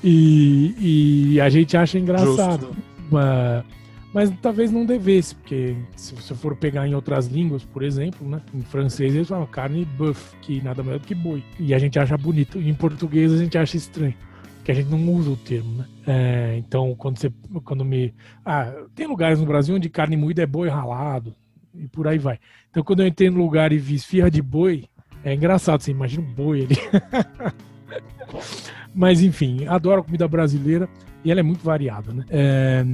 E, 0.04 1.34
e, 1.34 1.42
a 1.42 1.50
gente 1.50 1.76
acha 1.76 1.98
engraçado. 1.98 2.76
Mas, 3.10 3.66
mas, 4.14 4.32
talvez 4.40 4.72
não 4.72 4.86
devesse, 4.86 5.34
porque 5.36 5.76
se 5.96 6.14
você 6.14 6.36
for 6.36 6.56
pegar 6.56 6.88
em 6.88 6.94
outras 6.94 7.26
línguas, 7.28 7.64
por 7.66 7.82
exemplo, 7.84 8.28
né? 8.28 8.40
Em 8.54 8.62
francês 8.62 9.16
eles 9.16 9.28
falam 9.28 9.48
carne 9.48 9.84
buff, 9.84 10.36
que 10.42 10.62
nada 10.62 10.84
melhor 10.84 11.00
do 11.00 11.08
que 11.08 11.16
boi. 11.16 11.44
E 11.60 11.74
a 11.74 11.80
gente 11.80 11.98
acha 11.98 12.16
bonito. 12.18 12.60
Em 12.60 12.74
português 12.74 13.34
a 13.34 13.38
gente 13.38 13.58
acha 13.58 13.78
estranho. 13.78 14.14
Que 14.64 14.72
a 14.72 14.76
gente 14.76 14.90
não 14.90 15.12
usa 15.12 15.32
o 15.32 15.36
termo, 15.36 15.78
né? 15.78 15.86
É, 16.08 16.56
então, 16.58 16.96
quando 16.96 17.18
você. 17.18 17.32
Quando 17.64 17.84
me. 17.84 18.14
Ah, 18.44 18.74
tem 18.96 19.08
lugares 19.08 19.40
no 19.40 19.46
Brasil 19.46 19.76
onde 19.76 19.90
carne 19.90 20.16
moída 20.16 20.44
é 20.44 20.48
boi 20.48 20.70
ralado. 20.70 21.36
E 21.74 21.88
por 21.88 22.08
aí 22.08 22.18
vai. 22.18 22.40
Então, 22.70 22.84
quando 22.84 23.02
eu 23.02 23.08
entrei 23.08 23.30
no 23.30 23.38
lugar 23.38 23.72
e 23.72 23.78
vi 23.78 23.96
esfirra 23.96 24.30
de 24.30 24.42
boi, 24.42 24.86
é 25.26 25.34
engraçado, 25.34 25.82
você 25.82 25.90
imagina 25.90 26.24
um 26.24 26.34
boi 26.34 26.66
ali. 26.66 26.78
Mas 28.94 29.22
enfim, 29.22 29.66
adoro 29.68 30.02
a 30.02 30.04
comida 30.04 30.28
brasileira 30.28 30.88
e 31.24 31.32
ela 31.32 31.40
é 31.40 31.44
muito 31.44 31.66
variada, 31.66 32.14
né? 32.14 32.24
É, 32.30 32.86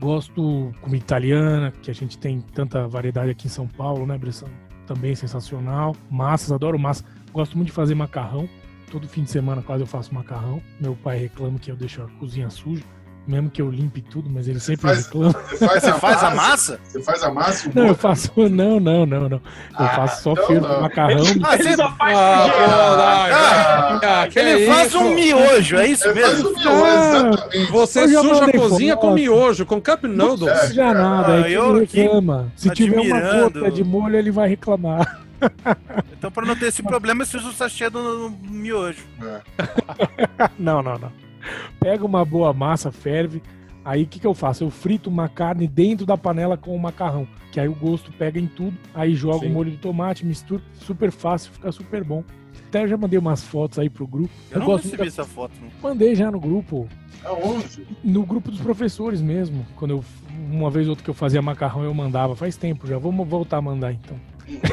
gosto 0.00 0.72
comida 0.80 1.04
italiana, 1.04 1.72
que 1.82 1.90
a 1.90 1.94
gente 1.94 2.16
tem 2.16 2.40
tanta 2.40 2.88
variedade 2.88 3.30
aqui 3.30 3.46
em 3.46 3.50
São 3.50 3.68
Paulo, 3.68 4.06
né, 4.06 4.16
Bressan? 4.16 4.48
Também 4.86 5.14
sensacional. 5.14 5.94
Massas, 6.10 6.50
adoro 6.50 6.78
massa. 6.78 7.04
Gosto 7.30 7.56
muito 7.56 7.68
de 7.68 7.74
fazer 7.74 7.94
macarrão. 7.94 8.48
Todo 8.90 9.06
fim 9.06 9.24
de 9.24 9.30
semana 9.30 9.60
quase 9.60 9.82
eu 9.82 9.86
faço 9.86 10.14
macarrão. 10.14 10.62
Meu 10.80 10.96
pai 10.96 11.18
reclama 11.18 11.58
que 11.58 11.70
eu 11.70 11.76
deixo 11.76 12.02
a 12.02 12.08
cozinha 12.18 12.48
suja 12.48 12.82
mesmo 13.26 13.50
que 13.50 13.60
eu 13.60 13.70
limpe 13.70 14.00
tudo, 14.00 14.30
mas 14.30 14.46
ele 14.48 14.60
sempre 14.60 14.82
faz- 14.82 15.06
reclama. 15.06 15.32
Você 15.50 15.56
faz, 15.66 15.82
Você 15.82 15.92
faz 15.94 16.22
a 16.24 16.30
massa? 16.30 16.80
Você 16.84 17.02
faz 17.02 17.22
a 17.22 17.30
massa? 17.30 17.70
Não, 17.74 17.86
eu 17.88 17.94
faço. 17.94 18.30
Não, 18.50 18.78
não, 18.80 19.04
não, 19.06 19.28
não. 19.28 19.36
Eu 19.38 19.40
Ah, 19.74 19.88
faço 19.88 20.22
só 20.22 20.32
então 20.32 20.46
fervo 20.46 20.68
não. 20.68 20.80
macarrão. 20.82 21.24
Ah, 21.44 21.54
Ele 21.54 21.62
você- 21.64 21.76
só 21.76 21.90
faz 21.92 22.16
Ah, 22.18 22.42
feijão. 22.44 22.70
ah, 22.70 24.00
ah, 24.22 24.28
que 24.28 24.38
Ele 24.38 24.62
é 24.62 24.66
faz 24.66 24.88
isso? 24.88 24.98
um 24.98 25.14
miojo, 25.14 25.76
é 25.76 25.86
isso 25.88 26.08
Ele 26.08 26.20
faz 26.20 26.34
mesmo? 26.34 26.48
o 26.50 26.52
miojo, 26.58 26.84
Ah, 26.84 27.28
exatamente. 27.28 27.72
Você 27.72 28.08
suja 28.08 28.44
a 28.44 28.52
cozinha 28.52 28.94
foto. 28.94 29.06
com 29.06 29.14
miojo, 29.14 29.66
com 29.66 29.80
cup 29.82 30.04
Não 30.04 30.28
noodles. 30.28 30.52
precisa 30.58 30.94
nada, 30.94 31.32
Ah, 31.34 31.48
é 31.48 31.52
ele 31.52 31.82
aqui 31.84 32.00
reclama. 32.02 32.52
Se 32.56 32.70
tiver 32.70 33.00
uma 33.00 33.20
gota 33.20 33.70
de 33.70 33.82
molho, 33.84 34.16
ele 34.16 34.30
vai 34.30 34.48
reclamar. 34.48 35.20
Então, 36.18 36.30
pra 36.32 36.46
não 36.46 36.56
ter 36.56 36.68
esse 36.68 36.82
problema, 36.82 37.22
você 37.24 37.36
usa 37.36 37.48
o 37.48 37.52
sachê 37.52 37.90
do 37.90 38.30
do 38.30 38.36
miojo. 38.50 39.02
Não, 40.58 40.82
não, 40.82 40.94
não. 40.98 41.12
Pega 41.80 42.04
uma 42.04 42.24
boa 42.24 42.52
massa, 42.52 42.90
ferve. 42.92 43.42
Aí 43.84 44.02
o 44.02 44.06
que, 44.06 44.18
que 44.18 44.26
eu 44.26 44.34
faço? 44.34 44.64
Eu 44.64 44.70
frito 44.70 45.08
uma 45.08 45.28
carne 45.28 45.68
dentro 45.68 46.04
da 46.04 46.16
panela 46.16 46.56
com 46.56 46.74
o 46.74 46.78
macarrão. 46.78 47.26
Que 47.52 47.60
aí 47.60 47.68
o 47.68 47.74
gosto 47.74 48.10
pega 48.12 48.40
em 48.40 48.46
tudo. 48.46 48.76
Aí 48.92 49.14
jogo 49.14 49.40
Sim. 49.40 49.46
o 49.46 49.50
molho 49.50 49.70
de 49.70 49.76
tomate, 49.76 50.26
misturo. 50.26 50.60
Super 50.72 51.12
fácil, 51.12 51.52
fica 51.52 51.70
super 51.70 52.02
bom. 52.02 52.24
Até 52.68 52.82
eu 52.82 52.88
já 52.88 52.96
mandei 52.96 53.16
umas 53.16 53.44
fotos 53.44 53.78
aí 53.78 53.88
pro 53.88 54.04
grupo. 54.04 54.30
Eu 54.50 54.58
não 54.58 54.66
gosto 54.66 54.84
recebi 54.84 55.02
muito 55.02 55.12
essa 55.12 55.24
foto. 55.24 55.52
não. 55.60 55.70
Mandei 55.80 56.16
já 56.16 56.32
no 56.32 56.40
grupo. 56.40 56.88
Aonde? 57.24 57.86
No 58.02 58.26
grupo 58.26 58.50
dos 58.50 58.60
professores 58.60 59.20
mesmo. 59.22 59.64
Quando 59.76 59.92
eu. 59.92 60.04
Uma 60.50 60.68
vez 60.68 60.86
ou 60.86 60.90
outra 60.90 61.04
que 61.04 61.10
eu 61.10 61.14
fazia 61.14 61.40
macarrão, 61.40 61.84
eu 61.84 61.94
mandava. 61.94 62.34
Faz 62.34 62.56
tempo 62.56 62.88
já. 62.88 62.98
Vamos 62.98 63.26
voltar 63.28 63.58
a 63.58 63.62
mandar 63.62 63.92
então. 63.92 64.16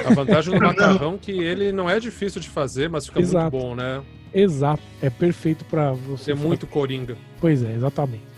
A 0.06 0.13
vantagem 0.13 0.53
do 0.53 0.60
macarrão 0.65 1.15
é 1.15 1.18
que 1.18 1.32
ele 1.32 1.72
não 1.72 1.88
é 1.89 2.00
difícil 2.00 2.42
de 2.42 2.50
fazer, 2.50 2.89
mas 2.89 3.06
fica 3.06 3.20
Exato. 3.20 3.56
muito 3.56 3.63
bom, 3.63 3.75
né? 3.75 4.01
Exato. 4.34 4.82
É 5.02 5.10
perfeito 5.10 5.63
pra 5.66 5.92
você. 5.92 6.25
Você 6.25 6.32
é 6.32 6.36
muito 6.36 6.66
coringa. 6.68 7.18
Pois 7.40 7.63
é, 7.63 7.74
exatamente. 7.74 8.34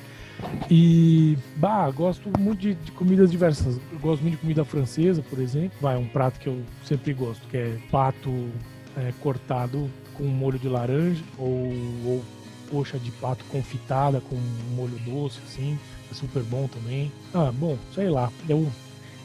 E, 0.69 1.37
bah, 1.55 1.89
gosto 1.91 2.29
muito 2.37 2.59
de, 2.59 2.73
de 2.75 2.91
comidas 2.91 3.31
diversas. 3.31 3.79
Eu 3.91 3.99
gosto 3.99 4.21
muito 4.21 4.35
de 4.35 4.41
comida 4.41 4.65
francesa, 4.65 5.23
por 5.29 5.39
exemplo. 5.39 5.77
Vai, 5.79 5.97
um 5.97 6.07
prato 6.07 6.39
que 6.39 6.47
eu 6.47 6.61
sempre 6.83 7.13
gosto, 7.13 7.47
que 7.47 7.57
é 7.57 7.77
pato 7.89 8.49
é, 8.97 9.13
cortado 9.21 9.89
com 10.13 10.23
molho 10.23 10.59
de 10.59 10.67
laranja 10.67 11.23
ou, 11.37 11.73
ou 12.05 12.23
coxa 12.69 12.97
de 12.97 13.11
pato 13.11 13.43
confitada 13.45 14.21
com 14.21 14.35
molho 14.75 14.97
doce, 15.05 15.39
assim. 15.47 15.79
É 16.11 16.13
super 16.13 16.43
bom 16.43 16.67
também. 16.67 17.11
Ah, 17.33 17.51
bom, 17.53 17.77
sei 17.93 18.09
lá. 18.09 18.31
Eu, 18.47 18.67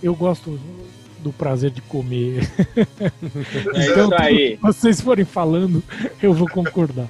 eu 0.03 0.15
gosto 0.15 0.59
do 1.21 1.33
prazer 1.33 1.71
de 1.71 1.81
comer. 1.83 2.51
É 3.75 3.87
isso 3.87 4.15
aí. 4.15 4.57
Se 4.57 4.63
vocês 4.63 5.01
forem 5.01 5.25
falando, 5.25 5.83
eu 6.23 6.33
vou 6.33 6.49
concordar. 6.49 7.09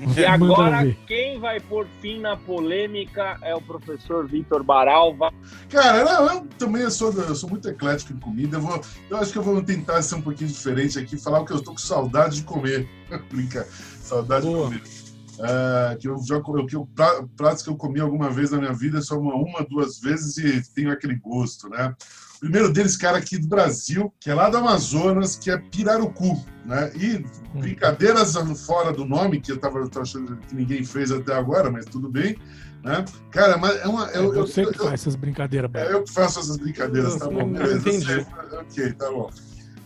E 0.00 0.04
Manda 0.06 0.30
agora, 0.32 0.84
ver. 0.84 0.98
quem 1.06 1.38
vai 1.38 1.60
pôr 1.60 1.86
fim 2.00 2.18
na 2.18 2.36
polêmica 2.36 3.38
é 3.40 3.54
o 3.54 3.60
professor 3.60 4.26
Vitor 4.26 4.64
Baral. 4.64 5.14
Va- 5.14 5.32
Cara, 5.68 6.04
não, 6.04 6.34
eu 6.34 6.46
também 6.58 6.90
sou, 6.90 7.12
eu 7.12 7.34
sou 7.36 7.48
muito 7.48 7.68
eclético 7.68 8.12
em 8.12 8.16
comida. 8.16 8.56
Eu, 8.56 8.62
vou, 8.62 8.80
eu 9.08 9.16
acho 9.18 9.30
que 9.30 9.38
eu 9.38 9.42
vou 9.42 9.62
tentar 9.62 10.02
ser 10.02 10.16
um 10.16 10.22
pouquinho 10.22 10.50
diferente 10.50 10.98
aqui, 10.98 11.16
falar 11.16 11.40
o 11.40 11.44
que 11.44 11.52
eu 11.52 11.62
tô 11.62 11.70
com 11.72 11.78
saudade 11.78 12.36
de 12.36 12.42
comer. 12.42 12.88
Brinca, 13.30 13.64
saudade 14.02 14.44
Boa. 14.44 14.70
de 14.70 14.78
comer. 14.80 15.01
Ah, 15.44 15.96
que 15.98 16.08
eu 16.08 16.16
já 16.24 16.40
que 16.40 16.76
eu, 16.76 16.86
pra- 16.94 17.24
pratos 17.36 17.64
que 17.64 17.68
eu 17.68 17.76
comi 17.76 17.98
alguma 17.98 18.30
vez 18.30 18.52
na 18.52 18.58
minha 18.58 18.72
vida, 18.72 19.00
só 19.02 19.18
uma, 19.18 19.34
uma, 19.34 19.66
duas 19.68 19.98
vezes 19.98 20.36
e 20.38 20.72
tenho 20.72 20.92
aquele 20.92 21.16
gosto, 21.16 21.68
né? 21.68 21.94
O 22.36 22.40
primeiro 22.40 22.72
deles, 22.72 22.96
cara, 22.96 23.18
aqui 23.18 23.38
do 23.38 23.48
Brasil, 23.48 24.12
que 24.20 24.30
é 24.30 24.34
lá 24.34 24.48
do 24.48 24.56
Amazonas, 24.56 25.34
que 25.36 25.50
é 25.50 25.58
pirarucu, 25.58 26.44
né? 26.64 26.92
E 26.94 27.24
brincadeiras 27.58 28.34
fora 28.66 28.92
do 28.92 29.04
nome, 29.04 29.40
que 29.40 29.50
eu 29.50 29.58
tava 29.58 29.80
eu 29.80 29.88
tô 29.88 30.00
achando 30.00 30.36
que 30.36 30.54
ninguém 30.54 30.84
fez 30.84 31.10
até 31.10 31.34
agora, 31.34 31.70
mas 31.70 31.86
tudo 31.86 32.08
bem, 32.08 32.36
né? 32.84 33.04
Cara, 33.32 33.56
mas 33.58 33.80
é 33.80 33.86
uma... 33.88 34.10
É 34.10 34.18
Eu, 34.18 34.34
eu, 34.34 34.46
eu- 34.74 34.74
faz 34.74 34.94
essas 34.94 35.16
brincadeiras, 35.16 35.70
é, 35.74 35.92
eu 35.92 36.04
que 36.04 36.12
faço 36.12 36.38
essas 36.38 36.56
brincadeiras, 36.56 37.16
tá 37.16 37.26
Eu 37.26 37.32
bom? 37.32 37.52
Beleza, 37.52 37.76
entendi. 37.78 38.06
sei. 38.06 38.26
Ok, 38.60 38.92
tá 38.92 39.10
bom. 39.10 39.30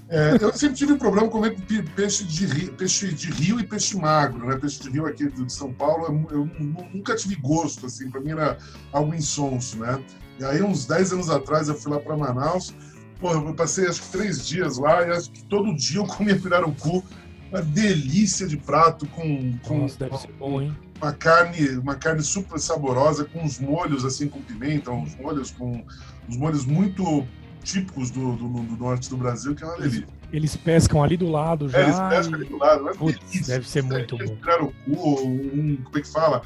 É, 0.09 0.37
eu 0.41 0.53
sempre 0.53 0.77
tive 0.77 0.97
problema 0.97 1.29
com 1.29 1.43
peixe 1.97 2.25
de, 2.25 2.47
rio, 2.47 2.73
peixe 2.75 3.13
de 3.13 3.29
rio 3.31 3.59
e 3.59 3.67
peixe 3.67 3.97
magro, 3.97 4.47
né? 4.47 4.57
Peixe 4.57 4.81
de 4.81 4.89
rio 4.91 5.05
aqui 5.07 5.29
de 5.29 5.53
São 5.53 5.73
Paulo, 5.73 6.05
eu, 6.31 6.39
eu 6.39 6.51
nu- 6.61 6.89
nunca 6.95 7.17
tive 7.17 7.35
gosto, 7.37 7.87
assim, 7.87 8.09
pra 8.09 8.21
mim 8.21 8.31
era 8.31 8.57
algo 8.93 9.13
insonso, 9.15 9.79
né? 9.79 10.01
E 10.39 10.45
aí, 10.45 10.63
uns 10.63 10.87
10 10.87 11.13
anos 11.13 11.29
atrás, 11.29 11.69
eu 11.69 11.75
fui 11.75 11.91
lá 11.91 11.99
pra 11.99 12.17
Manaus, 12.17 12.73
pô, 13.19 13.33
eu 13.33 13.55
passei 13.55 13.89
acho 13.89 14.03
que 14.03 14.09
três 14.13 14.47
dias 14.47 14.79
lá 14.79 15.03
e 15.05 15.11
acho 15.11 15.31
que 15.31 15.43
todo 15.45 15.75
dia 15.75 15.99
eu 15.99 16.07
comia 16.07 16.39
pirarucu, 16.39 17.03
uma 17.51 17.63
delícia 17.63 18.47
de 18.47 18.57
prato 18.57 19.07
com, 19.09 19.59
com, 19.59 19.79
Nossa, 19.81 19.99
deve 19.99 20.19
ser 20.19 20.33
bom, 20.39 20.61
hein? 20.61 20.77
uma 21.01 21.13
carne, 21.13 21.69
uma 21.79 21.95
carne 21.95 22.23
super 22.23 22.59
saborosa 22.59 23.25
com 23.25 23.45
os 23.45 23.59
molhos 23.59 24.05
assim 24.05 24.29
com 24.29 24.41
pimenta, 24.41 24.91
uns 24.91 25.17
molhos 25.17 25.51
com 25.51 25.85
uns 26.29 26.37
molhos 26.37 26.65
muito 26.65 27.27
típicos 27.67 28.11
do, 28.11 28.33
do, 28.37 28.49
do 28.49 28.77
norte 28.77 29.11
do 29.11 29.17
Brasil, 29.17 29.55
que 29.55 29.65
é 29.65 29.67
uma 29.67 29.77
delícia. 29.77 30.07
Eles 30.33 30.57
pescam 30.57 31.03
ali 31.03 31.17
do 31.17 31.29
lado 31.29 31.69
já. 31.69 31.79
É, 31.79 31.83
eles 31.85 31.99
pescam 31.99 32.35
ali 32.35 32.45
do 32.47 32.57
lado, 32.59 32.89
é 32.89 32.95
Putz, 32.95 33.19
delícia. 33.31 33.55
deve 33.55 33.69
ser 33.69 33.83
muito 33.83 34.15
Aquele 34.15 34.31
bom. 34.31 34.37
Pirarucu, 34.37 34.75
um, 35.27 35.77
como 35.85 35.99
é 35.99 36.01
que 36.01 36.09
fala? 36.09 36.43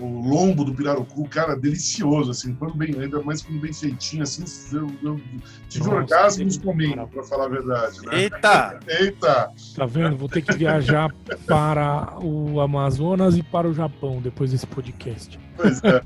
O 0.00 0.20
lombo 0.20 0.64
do 0.64 0.74
pirarucu, 0.74 1.28
cara, 1.28 1.54
delicioso, 1.54 2.30
assim, 2.30 2.54
quando 2.54 2.74
bem, 2.74 2.94
ainda 2.98 3.22
mais 3.22 3.42
quando 3.42 3.60
bem 3.60 3.72
feitinho, 3.72 4.22
assim, 4.22 4.44
eu, 4.72 4.90
eu 5.02 5.20
tive 5.68 5.84
Nossa, 5.84 5.96
orgasmos 5.96 6.56
que 6.56 6.64
comendo, 6.64 7.06
pra 7.08 7.22
falar 7.22 7.44
a 7.44 7.48
verdade, 7.48 8.00
né? 8.06 8.22
Eita! 8.22 8.80
Eita! 8.88 9.52
Tá 9.76 9.86
vendo? 9.86 10.16
Vou 10.16 10.28
ter 10.28 10.42
que 10.42 10.54
viajar 10.54 11.12
para 11.46 12.18
o 12.20 12.60
Amazonas 12.60 13.36
e 13.36 13.42
para 13.42 13.68
o 13.68 13.74
Japão 13.74 14.20
depois 14.20 14.50
desse 14.50 14.66
podcast. 14.66 15.38
Pois 15.56 15.80
é, 15.84 16.02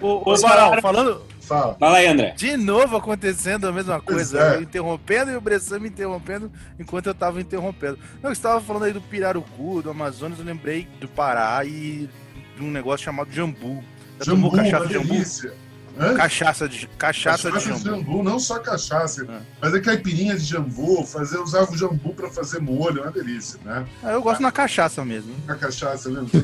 Ô, 0.00 0.30
ô 0.30 0.40
Baral, 0.40 0.80
falando 0.80 1.22
fala. 1.52 1.74
Fala 1.74 1.96
aí, 1.98 2.06
André. 2.06 2.34
de 2.36 2.56
novo 2.56 2.96
acontecendo 2.96 3.66
a 3.66 3.72
mesma 3.72 4.00
coisa, 4.00 4.40
é. 4.40 4.56
eu 4.56 4.62
interrompendo 4.62 5.30
e 5.30 5.36
o 5.36 5.40
Bressan 5.40 5.78
me 5.78 5.88
interrompendo 5.88 6.50
enquanto 6.78 7.06
eu 7.06 7.14
tava 7.14 7.40
interrompendo. 7.40 7.98
Não, 8.22 8.30
você 8.30 8.38
estava 8.38 8.60
falando 8.60 8.84
aí 8.84 8.92
do 8.92 9.00
Pirarucu, 9.00 9.82
do 9.82 9.90
Amazonas, 9.90 10.38
eu 10.38 10.44
lembrei 10.44 10.88
do 11.00 11.08
Pará 11.08 11.64
e 11.64 12.08
de 12.56 12.62
um 12.62 12.70
negócio 12.70 13.04
chamado 13.04 13.30
jambu. 13.32 13.82
Já 14.18 14.26
Jambu, 14.26 14.50
tomou 14.50 14.64
cachaça 14.64 14.86
de 14.86 14.94
jambu? 14.94 15.08
delícia. 15.08 15.54
Hã? 15.98 16.14
Cachaça 16.14 16.68
de, 16.68 16.86
cachaça 16.96 17.48
de 17.50 17.54
Cachaça 17.54 17.78
de 17.78 17.84
jambu. 17.84 17.98
jambu, 17.98 18.22
não 18.22 18.38
só 18.38 18.58
cachaça, 18.58 19.26
É. 19.28 19.40
mas 19.60 19.74
é 19.74 19.80
caipirinha 19.80 20.34
de 20.36 20.44
jambu, 20.44 21.04
fazer, 21.04 21.36
usava 21.38 21.70
o 21.70 21.76
jambu 21.76 22.14
para 22.14 22.30
fazer 22.30 22.60
molho, 22.60 23.00
é 23.00 23.02
uma 23.02 23.10
delícia, 23.12 23.58
né? 23.62 23.84
Ah, 24.02 24.12
eu 24.12 24.22
gosto 24.22 24.40
na 24.40 24.50
cachaça 24.50 25.04
mesmo. 25.04 25.34
A 25.46 25.54
cachaça 25.54 26.08
mesmo. 26.08 26.30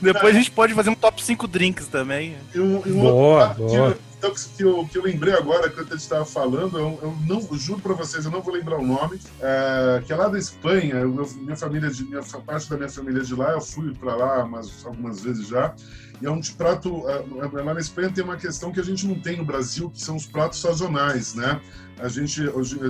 Depois 0.00 0.34
a 0.34 0.38
gente 0.38 0.50
pode 0.50 0.74
fazer 0.74 0.90
um 0.90 0.94
top 0.94 1.22
5 1.22 1.46
drinks 1.48 1.86
também. 1.86 2.36
E 2.54 2.60
um, 2.60 2.82
e 2.86 2.92
um 2.92 3.00
Boa, 3.00 3.48
boa. 3.54 3.98
Então, 4.20 4.34
que, 4.34 4.62
eu, 4.62 4.86
que 4.86 4.98
eu 4.98 5.02
lembrei 5.02 5.32
agora, 5.32 5.70
que 5.70 5.80
eu 5.80 5.96
estava 5.96 6.26
falando, 6.26 6.78
eu, 6.78 6.98
eu 7.00 7.16
não, 7.26 7.40
eu 7.40 7.56
juro 7.56 7.80
para 7.80 7.94
vocês, 7.94 8.26
eu 8.26 8.30
não 8.30 8.42
vou 8.42 8.52
lembrar 8.52 8.78
o 8.78 8.86
nome, 8.86 9.18
é, 9.40 10.02
que 10.04 10.12
é 10.12 10.16
lá 10.16 10.28
da 10.28 10.38
Espanha, 10.38 10.96
eu, 10.96 11.26
minha 11.36 11.56
família, 11.56 11.88
de, 11.88 12.04
minha, 12.04 12.22
parte 12.22 12.68
da 12.68 12.76
minha 12.76 12.90
família 12.90 13.22
de 13.22 13.34
lá, 13.34 13.52
eu 13.52 13.62
fui 13.62 13.94
para 13.94 14.14
lá 14.14 14.44
umas, 14.44 14.84
algumas 14.84 15.22
vezes 15.22 15.48
já, 15.48 15.74
e 16.20 16.26
é 16.26 16.30
um 16.30 16.40
prato, 16.56 17.08
é, 17.08 17.62
lá 17.62 17.74
na 17.74 17.80
Espanha 17.80 18.12
tem 18.12 18.22
uma 18.22 18.36
questão 18.36 18.70
que 18.72 18.80
a 18.80 18.82
gente 18.82 19.06
não 19.06 19.18
tem 19.18 19.36
no 19.38 19.44
Brasil, 19.44 19.90
que 19.90 20.00
são 20.02 20.16
os 20.16 20.26
pratos 20.26 20.60
sazonais, 20.60 21.34
né? 21.34 21.60
A 21.98 22.08
gente, 22.08 22.40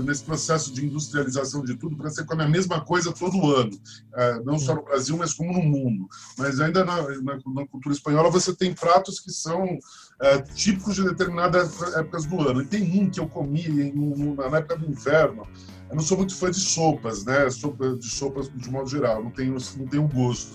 nesse 0.04 0.22
processo 0.22 0.72
de 0.72 0.84
industrialização 0.86 1.64
de 1.64 1.74
tudo, 1.76 1.96
parece 1.96 2.20
que 2.22 2.26
come 2.28 2.44
a 2.44 2.48
mesma 2.48 2.80
coisa 2.80 3.12
todo 3.12 3.52
ano, 3.54 3.70
é, 4.14 4.40
não 4.44 4.56
só 4.58 4.74
no 4.74 4.84
Brasil, 4.84 5.16
mas 5.16 5.32
como 5.34 5.52
no 5.52 5.62
mundo. 5.62 6.08
Mas 6.38 6.60
ainda 6.60 6.84
na, 6.84 7.02
na- 7.20 7.38
na 7.54 7.66
cultura 7.66 7.92
espanhola 7.94 8.30
você 8.30 8.54
tem 8.54 8.72
pratos 8.72 9.18
que 9.18 9.32
são 9.32 9.78
é, 10.22 10.38
típicos 10.42 10.94
de 10.96 11.02
determinadas 11.04 11.80
épocas 11.94 12.24
do 12.26 12.40
ano. 12.40 12.62
E 12.62 12.66
tem 12.66 12.82
um 13.00 13.10
que 13.10 13.18
eu 13.18 13.26
comi 13.28 13.66
em- 13.66 14.34
na 14.34 14.58
época 14.58 14.76
do 14.76 14.86
inverno. 14.86 15.46
Eu 15.88 15.96
não 15.96 16.02
sou 16.02 16.16
muito 16.16 16.36
fã 16.36 16.48
de 16.50 16.60
sopas, 16.60 17.24
né? 17.24 17.50
Sopa, 17.50 17.96
de 17.96 18.06
sopas 18.08 18.48
de 18.54 18.70
modo 18.70 18.88
geral, 18.88 19.24
não 19.24 19.30
tenho, 19.32 19.56
não 19.76 19.86
tenho 19.88 20.06
gosto. 20.06 20.52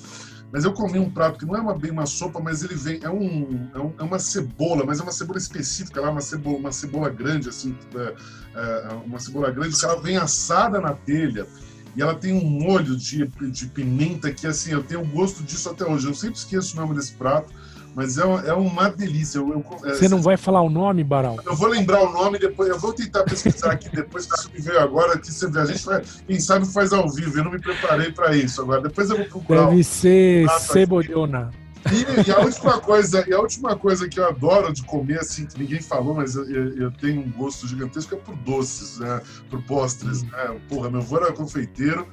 Mas 0.56 0.64
eu 0.64 0.72
comi 0.72 0.98
um 0.98 1.10
prato 1.10 1.38
que 1.38 1.46
não 1.46 1.54
é 1.54 1.60
uma, 1.60 1.78
bem 1.78 1.92
uma 1.92 2.06
sopa, 2.06 2.40
mas 2.40 2.64
ele 2.64 2.76
vem. 2.76 2.98
É, 3.04 3.10
um, 3.10 3.70
é, 3.76 3.78
um- 3.78 3.94
é 4.00 4.04
uma 4.04 4.18
cebola, 4.18 4.86
mas 4.86 5.02
é 5.02 5.04
uma 5.04 5.12
cebola 5.12 5.38
específica 5.38 6.00
lá, 6.00 6.10
uma 6.10 6.22
cebola, 6.22 6.58
uma 6.58 6.72
cebola 6.72 7.10
grande, 7.10 7.50
assim, 7.50 7.78
é, 7.94 8.16
é, 8.56 8.94
uma 9.06 9.20
cebola 9.20 9.52
grande, 9.52 9.78
que 9.78 9.84
ela 9.84 10.00
vem 10.02 10.16
assada 10.16 10.80
na 10.80 10.94
telha. 10.94 11.46
E 11.94 12.02
ela 12.02 12.16
tem 12.16 12.32
um 12.32 12.46
molho 12.46 12.96
de, 12.96 13.28
de 13.52 13.66
pimenta 13.68 14.32
que, 14.32 14.48
assim, 14.48 14.72
eu 14.72 14.82
tenho 14.82 15.06
gosto 15.06 15.44
disso 15.44 15.70
até 15.70 15.84
hoje. 15.86 16.08
Eu 16.08 16.14
sempre 16.16 16.38
esqueço 16.38 16.78
o 16.78 16.80
nome 16.80 16.96
desse 16.96 17.12
prato, 17.12 17.54
mas 17.96 18.18
é, 18.18 18.22
é 18.22 18.54
uma 18.54 18.90
delícia. 18.90 19.40
Eu, 19.40 19.50
eu, 19.50 19.96
Você 19.96 20.10
não 20.10 20.22
vai 20.22 20.36
falar 20.36 20.62
o 20.62 20.70
nome, 20.70 21.02
Baral? 21.02 21.40
Eu 21.46 21.56
vou 21.56 21.70
lembrar 21.70 22.04
o 22.04 22.12
nome 22.12 22.38
depois. 22.38 22.68
Eu 22.68 22.78
vou 22.78 22.92
tentar 22.92 23.24
pesquisar 23.24 23.72
aqui 23.72 23.90
depois 23.90 24.26
que 24.26 24.38
isso 24.38 24.52
me 24.54 24.60
veio 24.60 24.82
agora. 24.82 25.18
Que 25.18 25.32
você, 25.32 25.46
a 25.58 25.66
gente 25.66 25.86
vai, 25.86 26.02
quem 26.28 26.38
sabe 26.38 26.66
faz 26.66 26.92
ao 26.92 27.10
vivo. 27.10 27.38
Eu 27.38 27.46
não 27.46 27.52
me 27.52 27.60
preparei 27.60 28.12
para 28.12 28.36
isso 28.36 28.62
agora. 28.62 28.82
Depois 28.82 29.10
eu 29.10 29.16
vou 29.16 29.26
procurar. 29.28 29.70
Deve 29.70 29.84
ser 29.86 30.50
cebolhona. 30.60 31.52
E, 31.90 32.28
e, 32.28 32.32
a 32.32 32.40
última 32.40 32.80
coisa, 32.82 33.24
e 33.28 33.34
a 33.34 33.40
última 33.40 33.78
coisa 33.78 34.10
que 34.10 34.20
eu 34.20 34.28
adoro 34.28 34.74
de 34.74 34.84
comer, 34.84 35.20
assim, 35.20 35.46
que 35.46 35.60
ninguém 35.60 35.80
falou, 35.80 36.16
mas 36.16 36.36
eu, 36.36 36.44
eu 36.76 36.92
tenho 36.92 37.22
um 37.22 37.32
gosto 37.32 37.68
gigantesco 37.68 38.16
é 38.16 38.18
por 38.18 38.36
doces, 38.38 39.00
né? 39.00 39.22
Por 39.50 39.62
postres. 39.64 40.24
Né? 40.24 40.60
Porra, 40.68 40.90
meu 40.90 41.00
avô 41.00 41.18
era 41.18 41.32
confeiteiro. 41.32 42.08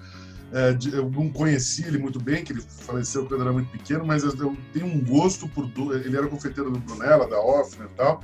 É, 0.53 0.77
eu 0.93 1.11
não 1.11 1.31
conheci 1.31 1.85
ele 1.87 1.97
muito 1.97 2.21
bem, 2.21 2.45
que 2.45 2.53
ele 2.53 2.61
faleceu 2.61 3.27
quando 3.27 3.41
era 3.41 3.53
muito 3.53 3.71
pequeno, 3.71 4.05
mas 4.05 4.23
eu 4.23 4.37
tenho 4.73 4.87
um 4.87 5.03
gosto 5.03 5.49
por. 5.49 5.65
Ele 5.95 6.17
era 6.17 6.27
confeiteiro 6.27 6.71
do 6.71 6.79
Brunella, 6.79 7.27
da 7.27 7.41
Offner 7.41 7.89
e 7.91 7.97
tal. 7.97 8.23